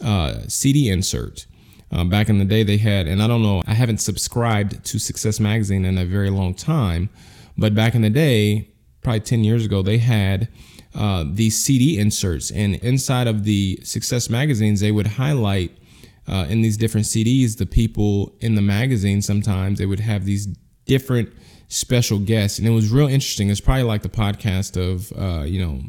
uh, 0.02 0.40
CD 0.46 0.90
insert. 0.90 1.46
Uh, 1.90 2.04
back 2.04 2.28
in 2.28 2.38
the 2.38 2.44
day, 2.44 2.62
they 2.62 2.76
had, 2.76 3.06
and 3.06 3.22
I 3.22 3.26
don't 3.26 3.42
know, 3.42 3.62
I 3.66 3.72
haven't 3.72 3.98
subscribed 3.98 4.84
to 4.84 4.98
Success 4.98 5.40
magazine 5.40 5.86
in 5.86 5.96
a 5.96 6.04
very 6.04 6.28
long 6.28 6.52
time, 6.54 7.08
but 7.56 7.74
back 7.74 7.94
in 7.94 8.02
the 8.02 8.10
day, 8.10 8.68
probably 9.02 9.20
10 9.20 9.44
years 9.44 9.64
ago, 9.64 9.80
they 9.80 9.98
had 9.98 10.48
uh, 10.94 11.24
these 11.26 11.56
CD 11.56 11.98
inserts, 11.98 12.50
and 12.50 12.74
inside 12.76 13.26
of 13.26 13.44
the 13.44 13.80
Success 13.84 14.28
magazines, 14.28 14.80
they 14.80 14.92
would 14.92 15.06
highlight 15.06 15.78
uh, 16.26 16.46
in 16.48 16.62
these 16.62 16.76
different 16.76 17.06
CDs, 17.06 17.58
the 17.58 17.66
people 17.66 18.34
in 18.40 18.54
the 18.54 18.62
magazine 18.62 19.22
sometimes 19.22 19.78
they 19.78 19.86
would 19.86 20.00
have 20.00 20.24
these 20.24 20.46
different 20.86 21.32
special 21.68 22.18
guests, 22.18 22.58
and 22.58 22.66
it 22.66 22.70
was 22.70 22.90
real 22.90 23.08
interesting. 23.08 23.50
It's 23.50 23.60
probably 23.60 23.84
like 23.84 24.02
the 24.02 24.08
podcast 24.08 24.76
of 24.76 25.12
uh, 25.18 25.44
you 25.44 25.64
know 25.64 25.80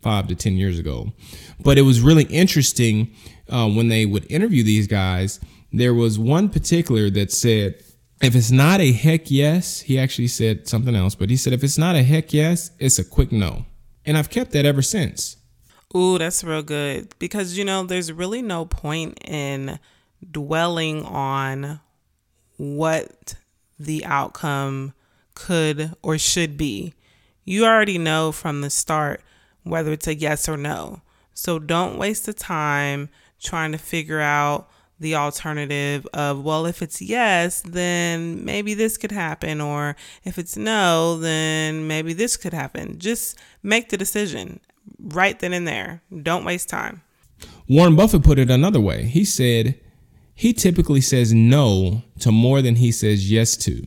five 0.00 0.28
to 0.28 0.34
ten 0.34 0.54
years 0.54 0.78
ago, 0.78 1.12
but 1.60 1.78
it 1.78 1.82
was 1.82 2.00
really 2.00 2.24
interesting 2.24 3.14
uh, 3.48 3.68
when 3.68 3.88
they 3.88 4.06
would 4.06 4.30
interview 4.30 4.62
these 4.62 4.86
guys. 4.86 5.40
There 5.72 5.94
was 5.94 6.18
one 6.18 6.50
particular 6.50 7.10
that 7.10 7.32
said, 7.32 7.82
if 8.22 8.36
it's 8.36 8.52
not 8.52 8.80
a 8.80 8.92
heck 8.92 9.30
yes, 9.30 9.80
he 9.80 9.98
actually 9.98 10.28
said 10.28 10.68
something 10.68 10.94
else, 10.94 11.16
but 11.16 11.30
he 11.30 11.36
said 11.36 11.52
if 11.52 11.64
it's 11.64 11.78
not 11.78 11.96
a 11.96 12.02
heck 12.02 12.32
yes, 12.32 12.70
it's 12.78 12.98
a 12.98 13.04
quick 13.04 13.32
no, 13.32 13.66
and 14.06 14.16
I've 14.16 14.30
kept 14.30 14.52
that 14.52 14.64
ever 14.64 14.82
since. 14.82 15.36
Ooh, 15.96 16.18
that's 16.18 16.42
real 16.42 16.62
good 16.62 17.14
because 17.18 17.56
you 17.56 17.64
know 17.64 17.84
there's 17.84 18.12
really 18.12 18.42
no 18.42 18.64
point 18.64 19.18
in 19.24 19.78
dwelling 20.28 21.04
on 21.04 21.80
what 22.56 23.36
the 23.78 24.04
outcome 24.04 24.92
could 25.34 25.94
or 26.02 26.18
should 26.18 26.56
be. 26.56 26.94
You 27.44 27.64
already 27.64 27.98
know 27.98 28.32
from 28.32 28.60
the 28.60 28.70
start 28.70 29.22
whether 29.62 29.92
it's 29.92 30.08
a 30.08 30.14
yes 30.14 30.48
or 30.48 30.56
no. 30.56 31.02
So 31.32 31.58
don't 31.58 31.98
waste 31.98 32.26
the 32.26 32.32
time 32.32 33.08
trying 33.40 33.72
to 33.72 33.78
figure 33.78 34.20
out 34.20 34.68
the 35.00 35.14
alternative 35.16 36.06
of, 36.14 36.44
well, 36.44 36.66
if 36.66 36.80
it's 36.80 37.02
yes, 37.02 37.60
then 37.62 38.44
maybe 38.44 38.74
this 38.74 38.96
could 38.96 39.12
happen. 39.12 39.60
Or 39.60 39.96
if 40.22 40.38
it's 40.38 40.56
no, 40.56 41.18
then 41.18 41.86
maybe 41.86 42.12
this 42.12 42.36
could 42.36 42.52
happen. 42.52 42.98
Just 42.98 43.38
make 43.62 43.90
the 43.90 43.96
decision 43.96 44.60
right 45.04 45.38
then 45.38 45.52
and 45.52 45.66
there. 45.66 46.02
Don't 46.22 46.44
waste 46.44 46.68
time. 46.68 47.02
Warren 47.68 47.96
Buffett 47.96 48.22
put 48.22 48.38
it 48.38 48.50
another 48.50 48.80
way. 48.80 49.04
He 49.04 49.24
said 49.24 49.78
he 50.34 50.52
typically 50.52 51.00
says 51.00 51.32
no 51.32 52.02
to 52.20 52.32
more 52.32 52.60
than 52.60 52.76
he 52.76 52.90
says 52.90 53.30
yes 53.30 53.56
to. 53.58 53.84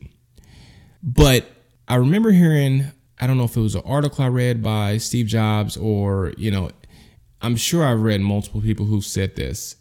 But 1.02 1.46
I 1.86 1.96
remember 1.96 2.30
hearing, 2.30 2.86
I 3.20 3.26
don't 3.26 3.36
know 3.36 3.44
if 3.44 3.56
it 3.56 3.60
was 3.60 3.74
an 3.74 3.82
article 3.84 4.24
I 4.24 4.28
read 4.28 4.62
by 4.62 4.98
Steve 4.98 5.26
Jobs 5.26 5.76
or, 5.76 6.32
you 6.36 6.50
know, 6.50 6.70
I'm 7.40 7.56
sure 7.56 7.84
I've 7.84 8.02
read 8.02 8.20
multiple 8.20 8.60
people 8.60 8.86
who've 8.86 9.04
said 9.04 9.36
this, 9.36 9.76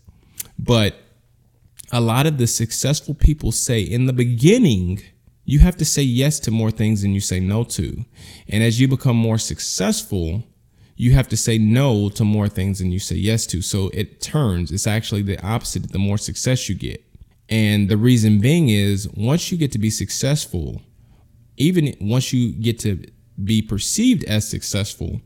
but 0.60 0.96
a 1.92 2.02
lot 2.02 2.28
of 2.28 2.38
the 2.38 2.48
successful 2.48 3.14
people 3.14 3.52
say 3.52 3.82
in 3.82 4.06
the 4.06 4.14
beginning, 4.14 5.02
You 5.46 5.60
have 5.60 5.78
to 5.78 5.86
say 5.86 6.02
yes 6.02 6.40
to 6.42 6.52
more 6.52 6.72
things 6.72 7.02
than 7.02 7.14
you 7.14 7.22
say 7.22 7.40
no 7.40 7.64
to. 7.64 8.06
And 8.50 8.64
as 8.64 8.80
you 8.80 8.88
become 8.88 9.16
more 9.16 9.38
successful, 9.38 10.44
you 10.98 11.14
have 11.14 11.30
to 11.30 11.38
say 11.38 11.60
no 11.60 12.10
to 12.10 12.24
more 12.24 12.50
things 12.50 12.80
than 12.80 12.92
you 12.92 13.00
say 13.00 13.16
yes 13.16 13.46
to. 13.48 13.62
So 13.62 13.90
it 13.94 14.20
turns, 14.20 14.72
it's 14.72 14.88
actually 14.88 15.22
the 15.22 15.40
opposite 15.46 15.92
the 15.92 16.00
more 16.00 16.18
success 16.18 16.68
you 16.68 16.76
get. 16.76 17.04
And 17.50 17.88
the 17.88 17.98
reason 17.98 18.42
being 18.42 18.70
is 18.70 19.08
once 19.14 19.52
you 19.52 19.58
get 19.58 19.72
to 19.74 19.80
be 19.80 19.92
successful, 19.92 20.82
even 21.56 21.96
once 22.02 22.34
you 22.34 22.52
get 22.52 22.80
to 22.80 23.06
be 23.42 23.62
perceived 23.62 24.24
as 24.26 24.50
successful, 24.50 25.22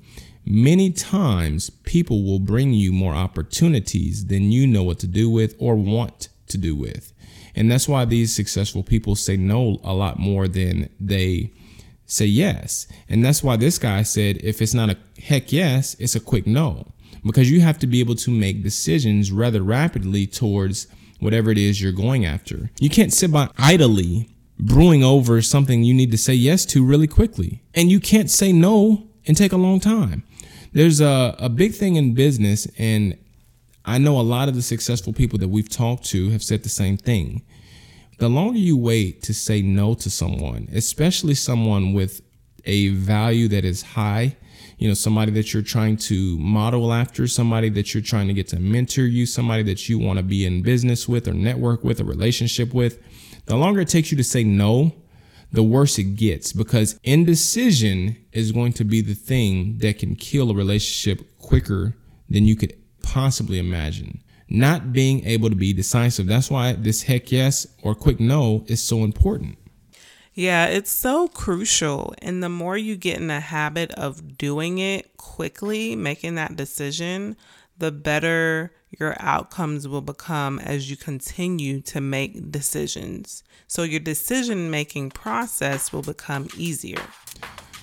many 0.45 0.91
times 0.91 1.69
people 1.69 2.23
will 2.23 2.39
bring 2.39 2.73
you 2.73 2.91
more 2.91 3.15
opportunities 3.15 4.25
than 4.25 4.51
you 4.51 4.67
know 4.67 4.83
what 4.83 4.99
to 4.99 5.07
do 5.07 5.29
with 5.29 5.55
or 5.57 5.75
want 5.75 6.27
to 6.47 6.57
do 6.57 6.75
with. 6.75 7.13
And 7.55 7.71
that's 7.71 7.87
why 7.87 8.03
these 8.03 8.35
successful 8.35 8.83
people 8.83 9.15
say 9.15 9.37
no 9.37 9.79
a 9.83 9.93
lot 9.93 10.19
more 10.19 10.47
than 10.49 10.89
they 10.99 11.53
say 12.11 12.25
yes. 12.25 12.87
And 13.07 13.23
that's 13.23 13.41
why 13.41 13.55
this 13.55 13.79
guy 13.79 14.03
said 14.03 14.37
if 14.43 14.61
it's 14.61 14.73
not 14.73 14.89
a 14.89 14.97
heck 15.21 15.51
yes, 15.51 15.95
it's 15.99 16.15
a 16.15 16.19
quick 16.19 16.45
no. 16.45 16.91
Because 17.25 17.49
you 17.49 17.61
have 17.61 17.79
to 17.79 17.87
be 17.87 17.99
able 17.99 18.15
to 18.15 18.31
make 18.31 18.63
decisions 18.63 19.31
rather 19.31 19.61
rapidly 19.61 20.27
towards 20.27 20.87
whatever 21.19 21.51
it 21.51 21.57
is 21.57 21.81
you're 21.81 21.91
going 21.91 22.25
after. 22.25 22.71
You 22.79 22.89
can't 22.89 23.13
sit 23.13 23.31
by 23.31 23.49
idly 23.57 24.29
brewing 24.59 25.03
over 25.03 25.41
something 25.41 25.83
you 25.83 25.93
need 25.93 26.11
to 26.11 26.17
say 26.17 26.33
yes 26.33 26.65
to 26.65 26.83
really 26.83 27.07
quickly. 27.07 27.61
And 27.73 27.89
you 27.89 27.99
can't 27.99 28.29
say 28.29 28.51
no 28.51 29.07
and 29.25 29.37
take 29.37 29.53
a 29.53 29.57
long 29.57 29.79
time. 29.79 30.23
There's 30.73 30.99
a, 30.99 31.35
a 31.39 31.49
big 31.49 31.73
thing 31.73 31.95
in 31.95 32.13
business, 32.13 32.67
and 32.77 33.17
I 33.85 33.97
know 33.97 34.19
a 34.19 34.21
lot 34.21 34.47
of 34.47 34.55
the 34.55 34.61
successful 34.61 35.13
people 35.13 35.37
that 35.39 35.49
we've 35.49 35.69
talked 35.69 36.05
to 36.05 36.29
have 36.29 36.43
said 36.43 36.63
the 36.63 36.69
same 36.69 36.97
thing 36.97 37.43
the 38.21 38.29
longer 38.29 38.59
you 38.59 38.77
wait 38.77 39.23
to 39.23 39.33
say 39.33 39.63
no 39.63 39.95
to 39.95 40.07
someone, 40.07 40.69
especially 40.71 41.33
someone 41.33 41.91
with 41.91 42.21
a 42.65 42.89
value 42.89 43.47
that 43.47 43.65
is 43.65 43.81
high, 43.81 44.37
you 44.77 44.87
know, 44.87 44.93
somebody 44.93 45.31
that 45.31 45.51
you're 45.51 45.63
trying 45.63 45.97
to 45.97 46.37
model 46.37 46.93
after, 46.93 47.27
somebody 47.27 47.67
that 47.69 47.95
you're 47.95 48.03
trying 48.03 48.27
to 48.27 48.33
get 48.35 48.47
to 48.49 48.59
mentor 48.59 49.07
you, 49.07 49.25
somebody 49.25 49.63
that 49.63 49.89
you 49.89 49.97
want 49.97 50.17
to 50.17 50.23
be 50.23 50.45
in 50.45 50.61
business 50.61 51.09
with 51.09 51.27
or 51.27 51.33
network 51.33 51.83
with, 51.83 51.99
a 51.99 52.03
relationship 52.03 52.75
with, 52.75 52.99
the 53.47 53.55
longer 53.55 53.81
it 53.81 53.87
takes 53.87 54.11
you 54.11 54.17
to 54.17 54.23
say 54.23 54.43
no, 54.43 54.93
the 55.51 55.63
worse 55.63 55.97
it 55.97 56.15
gets 56.15 56.53
because 56.53 56.99
indecision 57.03 58.15
is 58.33 58.51
going 58.51 58.73
to 58.73 58.83
be 58.83 59.01
the 59.01 59.15
thing 59.15 59.79
that 59.79 59.97
can 59.97 60.15
kill 60.15 60.51
a 60.51 60.53
relationship 60.53 61.39
quicker 61.39 61.95
than 62.29 62.45
you 62.45 62.55
could 62.55 62.77
possibly 63.01 63.57
imagine 63.57 64.21
not 64.51 64.91
being 64.91 65.25
able 65.25 65.49
to 65.49 65.55
be 65.55 65.73
decisive. 65.73 66.27
That's 66.27 66.51
why 66.51 66.73
this 66.73 67.03
heck 67.03 67.31
yes 67.31 67.65
or 67.81 67.95
quick 67.95 68.19
no 68.19 68.65
is 68.67 68.83
so 68.83 69.03
important. 69.03 69.57
Yeah, 70.33 70.65
it's 70.67 70.91
so 70.91 71.27
crucial. 71.27 72.13
And 72.21 72.43
the 72.43 72.49
more 72.49 72.77
you 72.77 72.95
get 72.95 73.17
in 73.17 73.27
the 73.27 73.39
habit 73.39 73.91
of 73.93 74.37
doing 74.37 74.77
it 74.77 75.17
quickly, 75.17 75.95
making 75.95 76.35
that 76.35 76.55
decision, 76.55 77.35
the 77.77 77.91
better 77.91 78.73
your 78.99 79.15
outcomes 79.19 79.87
will 79.87 80.01
become 80.01 80.59
as 80.59 80.89
you 80.89 80.97
continue 80.97 81.81
to 81.81 82.01
make 82.01 82.51
decisions. 82.51 83.43
So 83.67 83.83
your 83.83 83.99
decision 84.01 84.69
making 84.69 85.11
process 85.11 85.93
will 85.93 86.01
become 86.01 86.47
easier. 86.57 87.01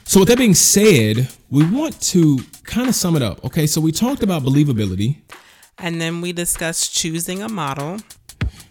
So, 0.04 0.20
with 0.20 0.30
that 0.30 0.38
being 0.38 0.54
said, 0.54 1.28
we 1.50 1.70
want 1.70 2.00
to 2.00 2.38
kind 2.64 2.88
of 2.88 2.94
sum 2.94 3.14
it 3.14 3.20
up. 3.20 3.44
Okay, 3.44 3.66
so 3.66 3.78
we 3.78 3.92
talked 3.92 4.22
about 4.22 4.42
believability. 4.42 5.18
And 5.80 6.00
then 6.00 6.20
we 6.20 6.32
discussed 6.32 6.94
choosing 6.94 7.42
a 7.42 7.48
model. 7.48 7.98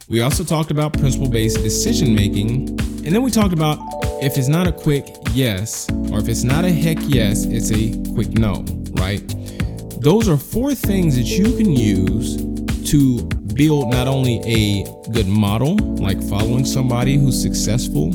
We 0.10 0.22
also 0.22 0.44
talked 0.44 0.72
about 0.72 0.94
principle 0.94 1.30
based 1.30 1.58
decision 1.58 2.14
making. 2.14 2.70
And 3.06 3.16
then 3.16 3.24
we 3.24 3.32
talked 3.32 3.54
about 3.54 3.78
if 4.22 4.38
it's 4.38 4.50
not 4.50 4.68
a 4.68 4.72
quick 4.72 5.08
yes, 5.32 5.90
or 6.12 6.20
if 6.20 6.28
it's 6.28 6.44
not 6.44 6.66
a 6.66 6.72
heck 6.72 6.98
yes, 7.02 7.46
it's 7.46 7.72
a 7.72 8.14
quick 8.14 8.30
no, 8.30 8.66
right? 8.94 9.24
Those 10.02 10.28
are 10.28 10.38
four 10.38 10.76
things 10.76 11.16
that 11.16 11.24
you 11.24 11.56
can 11.56 11.72
use 11.72 12.38
to 12.92 13.24
build 13.54 13.90
not 13.90 14.08
only 14.08 14.40
a 14.46 14.84
good 15.12 15.28
model, 15.28 15.78
like 15.96 16.22
following 16.24 16.66
somebody 16.66 17.18
who's 17.18 17.42
successful, 17.42 18.12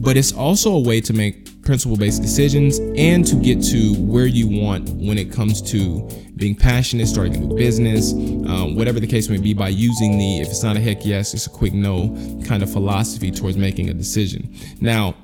but 0.00 0.16
it's 0.16 0.32
also 0.32 0.74
a 0.74 0.80
way 0.80 1.00
to 1.00 1.12
make 1.12 1.48
principle 1.62 1.96
based 1.96 2.22
decisions 2.22 2.78
and 2.96 3.24
to 3.26 3.36
get 3.36 3.62
to 3.62 3.94
where 3.94 4.26
you 4.26 4.48
want 4.48 4.88
when 4.90 5.16
it 5.16 5.32
comes 5.32 5.62
to 5.62 6.08
being 6.36 6.56
passionate, 6.56 7.06
starting 7.06 7.36
a 7.36 7.38
new 7.38 7.56
business, 7.56 8.12
um, 8.12 8.74
whatever 8.74 8.98
the 8.98 9.06
case 9.06 9.28
may 9.28 9.38
be, 9.38 9.54
by 9.54 9.68
using 9.68 10.18
the 10.18 10.40
if 10.40 10.48
it's 10.48 10.62
not 10.62 10.76
a 10.76 10.80
heck 10.80 11.04
yes, 11.06 11.34
it's 11.34 11.46
a 11.46 11.50
quick 11.50 11.72
no 11.72 12.08
kind 12.46 12.62
of 12.62 12.70
philosophy 12.70 13.30
towards 13.30 13.56
making 13.56 13.88
a 13.88 13.94
decision. 13.94 14.54
Now, 14.80 15.14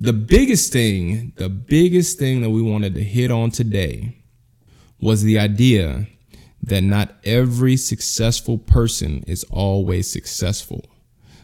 the 0.00 0.12
biggest 0.12 0.72
thing, 0.72 1.32
the 1.36 1.48
biggest 1.48 2.18
thing 2.18 2.40
that 2.42 2.50
we 2.50 2.60
wanted 2.60 2.94
to 2.94 3.02
hit 3.02 3.30
on 3.30 3.50
today 3.50 4.16
was 5.00 5.22
the 5.22 5.38
idea 5.38 6.08
that 6.62 6.82
not 6.82 7.14
every 7.24 7.76
successful 7.76 8.58
person 8.58 9.22
is 9.26 9.44
always 9.44 10.10
successful. 10.10 10.84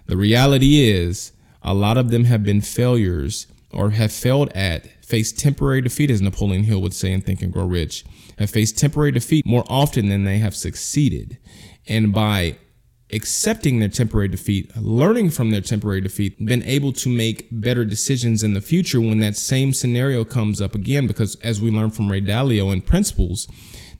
The 0.06 0.16
reality 0.16 0.80
is, 0.80 1.32
a 1.62 1.74
lot 1.74 1.98
of 1.98 2.10
them 2.10 2.24
have 2.24 2.42
been 2.42 2.62
failures 2.62 3.46
or 3.72 3.90
have 3.90 4.12
failed 4.12 4.50
at, 4.54 5.04
faced 5.04 5.38
temporary 5.38 5.80
defeat, 5.80 6.10
as 6.10 6.20
Napoleon 6.20 6.64
Hill 6.64 6.80
would 6.82 6.94
say 6.94 7.12
in 7.12 7.20
Think 7.20 7.42
and 7.42 7.52
Grow 7.52 7.66
Rich, 7.66 8.04
have 8.38 8.50
faced 8.50 8.78
temporary 8.78 9.12
defeat 9.12 9.46
more 9.46 9.64
often 9.68 10.08
than 10.08 10.24
they 10.24 10.38
have 10.38 10.54
succeeded. 10.54 11.38
And 11.86 12.12
by 12.12 12.56
accepting 13.12 13.80
their 13.80 13.88
temporary 13.88 14.28
defeat, 14.28 14.74
learning 14.76 15.30
from 15.30 15.50
their 15.50 15.60
temporary 15.60 16.00
defeat, 16.00 16.44
been 16.44 16.62
able 16.62 16.92
to 16.92 17.08
make 17.08 17.48
better 17.50 17.84
decisions 17.84 18.42
in 18.42 18.54
the 18.54 18.60
future 18.60 19.00
when 19.00 19.18
that 19.20 19.36
same 19.36 19.72
scenario 19.72 20.24
comes 20.24 20.60
up 20.60 20.74
again. 20.74 21.06
Because 21.06 21.36
as 21.36 21.60
we 21.60 21.70
learned 21.70 21.94
from 21.94 22.10
Ray 22.10 22.20
Dalio 22.20 22.72
in 22.72 22.82
Principles, 22.82 23.48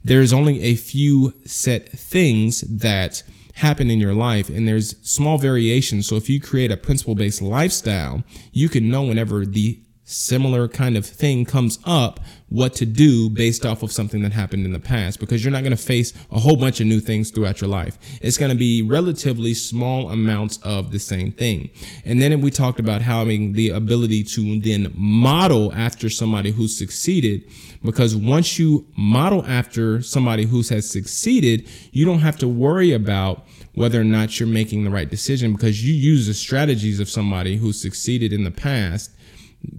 there's 0.03 0.33
only 0.33 0.63
a 0.63 0.77
few 0.77 1.35
set 1.45 1.89
things 1.89 2.61
that 2.63 3.23
happen 3.61 3.91
in 3.91 4.01
your 4.01 4.15
life 4.15 4.49
and 4.49 4.67
there's 4.67 4.97
small 5.03 5.39
variations. 5.39 6.09
So 6.09 6.17
if 6.17 6.29
you 6.29 6.41
create 6.41 6.71
a 6.71 6.77
principle 6.77 7.15
based 7.15 7.43
lifestyle, 7.43 8.25
you 8.53 8.69
can 8.69 8.91
know 8.91 9.03
whenever 9.03 9.47
the 9.47 9.81
similar 10.11 10.69
kind 10.69 10.97
of 10.97 11.07
thing 11.07 11.45
comes 11.45 11.79
up, 11.85 12.21
what 12.49 12.75
to 12.75 12.85
do 12.85 13.31
based 13.31 13.65
off 13.65 13.83
of 13.83 13.93
something 13.93 14.23
that 14.23 14.33
happened 14.33 14.67
in 14.67 14.73
the 14.73 14.81
past 14.81 15.21
because 15.21 15.45
you're 15.45 15.53
not 15.53 15.63
going 15.63 15.77
to 15.77 15.83
face 15.83 16.13
a 16.33 16.39
whole 16.39 16.57
bunch 16.57 16.81
of 16.81 16.87
new 16.87 17.01
things 17.01 17.31
throughout 17.31 17.61
your 17.61 17.71
life. 17.71 17.97
It's 18.21 18.37
going 18.37 18.51
to 18.51 18.59
be 18.59 18.83
relatively 18.83 19.55
small 19.55 20.11
amounts 20.11 20.59
of 20.59 20.91
the 20.91 20.99
same 20.99 21.31
thing. 21.31 21.71
And 22.05 22.21
then 22.21 22.41
we 22.41 22.51
talked 22.51 22.81
about 22.81 23.03
having 23.03 23.53
the 23.53 23.71
ability 23.71 24.25
to 24.25 24.61
then 24.61 24.93
model 24.97 25.73
after 25.75 26.11
somebody 26.11 26.51
who's 26.51 26.77
succeeded 26.77 27.45
because 27.85 28.17
once 28.17 28.59
you 28.59 28.87
model 28.97 29.45
after 29.47 30.03
somebody 30.03 30.45
who 30.45 30.63
has 30.63 30.91
succeeded, 30.91 31.69
you 31.93 32.05
don't 32.05 32.19
have 32.19 32.37
to 32.39 32.49
worry 32.49 32.93
about 32.93 33.47
whether 33.75 34.01
or 34.01 34.05
not 34.05 34.39
you're 34.41 34.49
making 34.49 34.85
the 34.85 34.91
right 34.91 35.09
decision 35.09 35.53
because 35.53 35.87
you 35.87 35.95
use 35.95 36.27
the 36.27 36.35
strategies 36.35 36.99
of 36.99 37.09
somebody 37.09 37.57
who 37.57 37.73
succeeded 37.73 38.33
in 38.33 38.43
the 38.43 38.51
past 38.51 39.13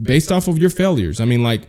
based 0.02 0.32
off 0.32 0.48
of 0.48 0.58
your 0.58 0.70
failures. 0.70 1.20
I 1.20 1.26
mean, 1.26 1.44
like, 1.44 1.68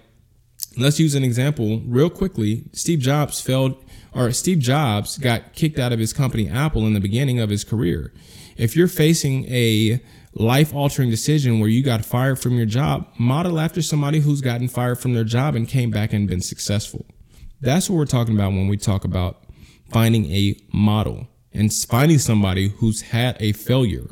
let's 0.76 1.00
use 1.00 1.14
an 1.14 1.24
example 1.24 1.80
real 1.86 2.10
quickly. 2.10 2.64
Steve 2.72 3.00
Jobs 3.00 3.40
failed, 3.40 3.82
or 4.14 4.30
Steve 4.32 4.58
Jobs 4.58 5.18
got 5.18 5.54
kicked 5.54 5.78
out 5.78 5.92
of 5.92 5.98
his 5.98 6.12
company 6.12 6.48
Apple 6.48 6.86
in 6.86 6.94
the 6.94 7.00
beginning 7.00 7.40
of 7.40 7.50
his 7.50 7.64
career. 7.64 8.12
If 8.56 8.76
you're 8.76 8.88
facing 8.88 9.46
a 9.46 10.02
life 10.34 10.74
altering 10.74 11.10
decision 11.10 11.60
where 11.60 11.68
you 11.68 11.82
got 11.82 12.04
fired 12.04 12.38
from 12.38 12.56
your 12.56 12.66
job, 12.66 13.06
model 13.18 13.58
after 13.58 13.82
somebody 13.82 14.20
who's 14.20 14.40
gotten 14.40 14.68
fired 14.68 14.98
from 14.98 15.14
their 15.14 15.24
job 15.24 15.54
and 15.54 15.68
came 15.68 15.90
back 15.90 16.12
and 16.12 16.28
been 16.28 16.40
successful. 16.40 17.06
That's 17.60 17.88
what 17.88 17.96
we're 17.96 18.06
talking 18.06 18.34
about 18.34 18.52
when 18.52 18.68
we 18.68 18.76
talk 18.76 19.04
about 19.04 19.44
finding 19.90 20.30
a 20.32 20.56
model 20.72 21.28
and 21.52 21.72
finding 21.72 22.18
somebody 22.18 22.68
who's 22.68 23.02
had 23.02 23.36
a 23.40 23.52
failure. 23.52 24.08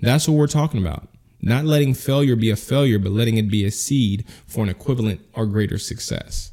That's 0.00 0.28
what 0.28 0.36
we're 0.36 0.46
talking 0.46 0.80
about. 0.80 1.08
Not 1.44 1.66
letting 1.66 1.92
failure 1.92 2.36
be 2.36 2.48
a 2.48 2.56
failure, 2.56 2.98
but 2.98 3.12
letting 3.12 3.36
it 3.36 3.50
be 3.50 3.66
a 3.66 3.70
seed 3.70 4.24
for 4.46 4.62
an 4.62 4.70
equivalent 4.70 5.20
or 5.34 5.44
greater 5.44 5.76
success. 5.78 6.52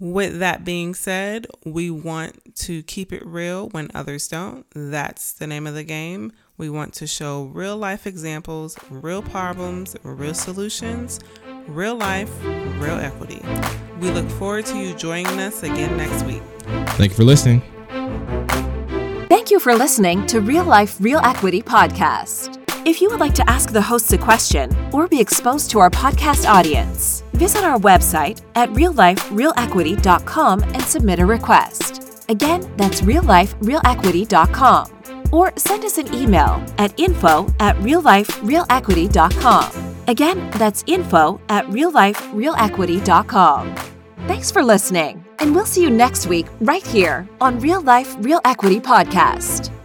With 0.00 0.38
that 0.38 0.64
being 0.64 0.94
said, 0.94 1.46
we 1.62 1.90
want 1.90 2.54
to 2.56 2.82
keep 2.84 3.12
it 3.12 3.24
real 3.26 3.68
when 3.68 3.90
others 3.94 4.28
don't. 4.28 4.64
That's 4.74 5.32
the 5.32 5.46
name 5.46 5.66
of 5.66 5.74
the 5.74 5.84
game. 5.84 6.32
We 6.56 6.70
want 6.70 6.94
to 6.94 7.06
show 7.06 7.44
real 7.44 7.76
life 7.76 8.06
examples, 8.06 8.78
real 8.88 9.20
problems, 9.20 9.94
real 10.02 10.32
solutions, 10.32 11.20
real 11.66 11.96
life, 11.96 12.30
real 12.78 12.96
equity. 12.96 13.42
We 14.00 14.10
look 14.10 14.28
forward 14.30 14.64
to 14.66 14.78
you 14.78 14.94
joining 14.94 15.38
us 15.38 15.62
again 15.62 15.98
next 15.98 16.24
week. 16.24 16.42
Thank 16.96 17.10
you 17.12 17.16
for 17.16 17.24
listening. 17.24 17.60
Thank 19.28 19.50
you 19.50 19.60
for 19.60 19.74
listening 19.74 20.26
to 20.28 20.40
Real 20.40 20.64
Life, 20.64 20.96
Real 20.98 21.18
Equity 21.18 21.60
podcast. 21.60 22.55
If 22.86 23.00
you 23.00 23.10
would 23.10 23.18
like 23.18 23.34
to 23.34 23.50
ask 23.50 23.72
the 23.72 23.82
hosts 23.82 24.12
a 24.12 24.18
question 24.18 24.70
or 24.92 25.08
be 25.08 25.20
exposed 25.20 25.72
to 25.72 25.80
our 25.80 25.90
podcast 25.90 26.48
audience, 26.48 27.24
visit 27.32 27.64
our 27.64 27.80
website 27.80 28.42
at 28.54 28.68
realliferealequity.com 28.70 30.62
and 30.62 30.82
submit 30.82 31.18
a 31.18 31.26
request. 31.26 32.24
Again, 32.28 32.72
that's 32.76 33.00
realliferealequity.com. 33.00 34.92
Or 35.32 35.52
send 35.56 35.84
us 35.84 35.98
an 35.98 36.14
email 36.14 36.64
at 36.78 36.96
info 36.96 37.52
at 37.58 37.74
realliferealequity.com. 37.78 39.96
Again, 40.06 40.48
that's 40.52 40.84
info 40.86 41.40
at 41.48 41.66
realliferealequity.com. 41.66 43.74
Thanks 44.28 44.52
for 44.52 44.62
listening, 44.62 45.24
and 45.40 45.52
we'll 45.52 45.66
see 45.66 45.82
you 45.82 45.90
next 45.90 46.28
week 46.28 46.46
right 46.60 46.86
here 46.86 47.28
on 47.40 47.58
Real 47.58 47.80
Life 47.80 48.14
Real 48.20 48.40
Equity 48.44 48.78
Podcast. 48.78 49.75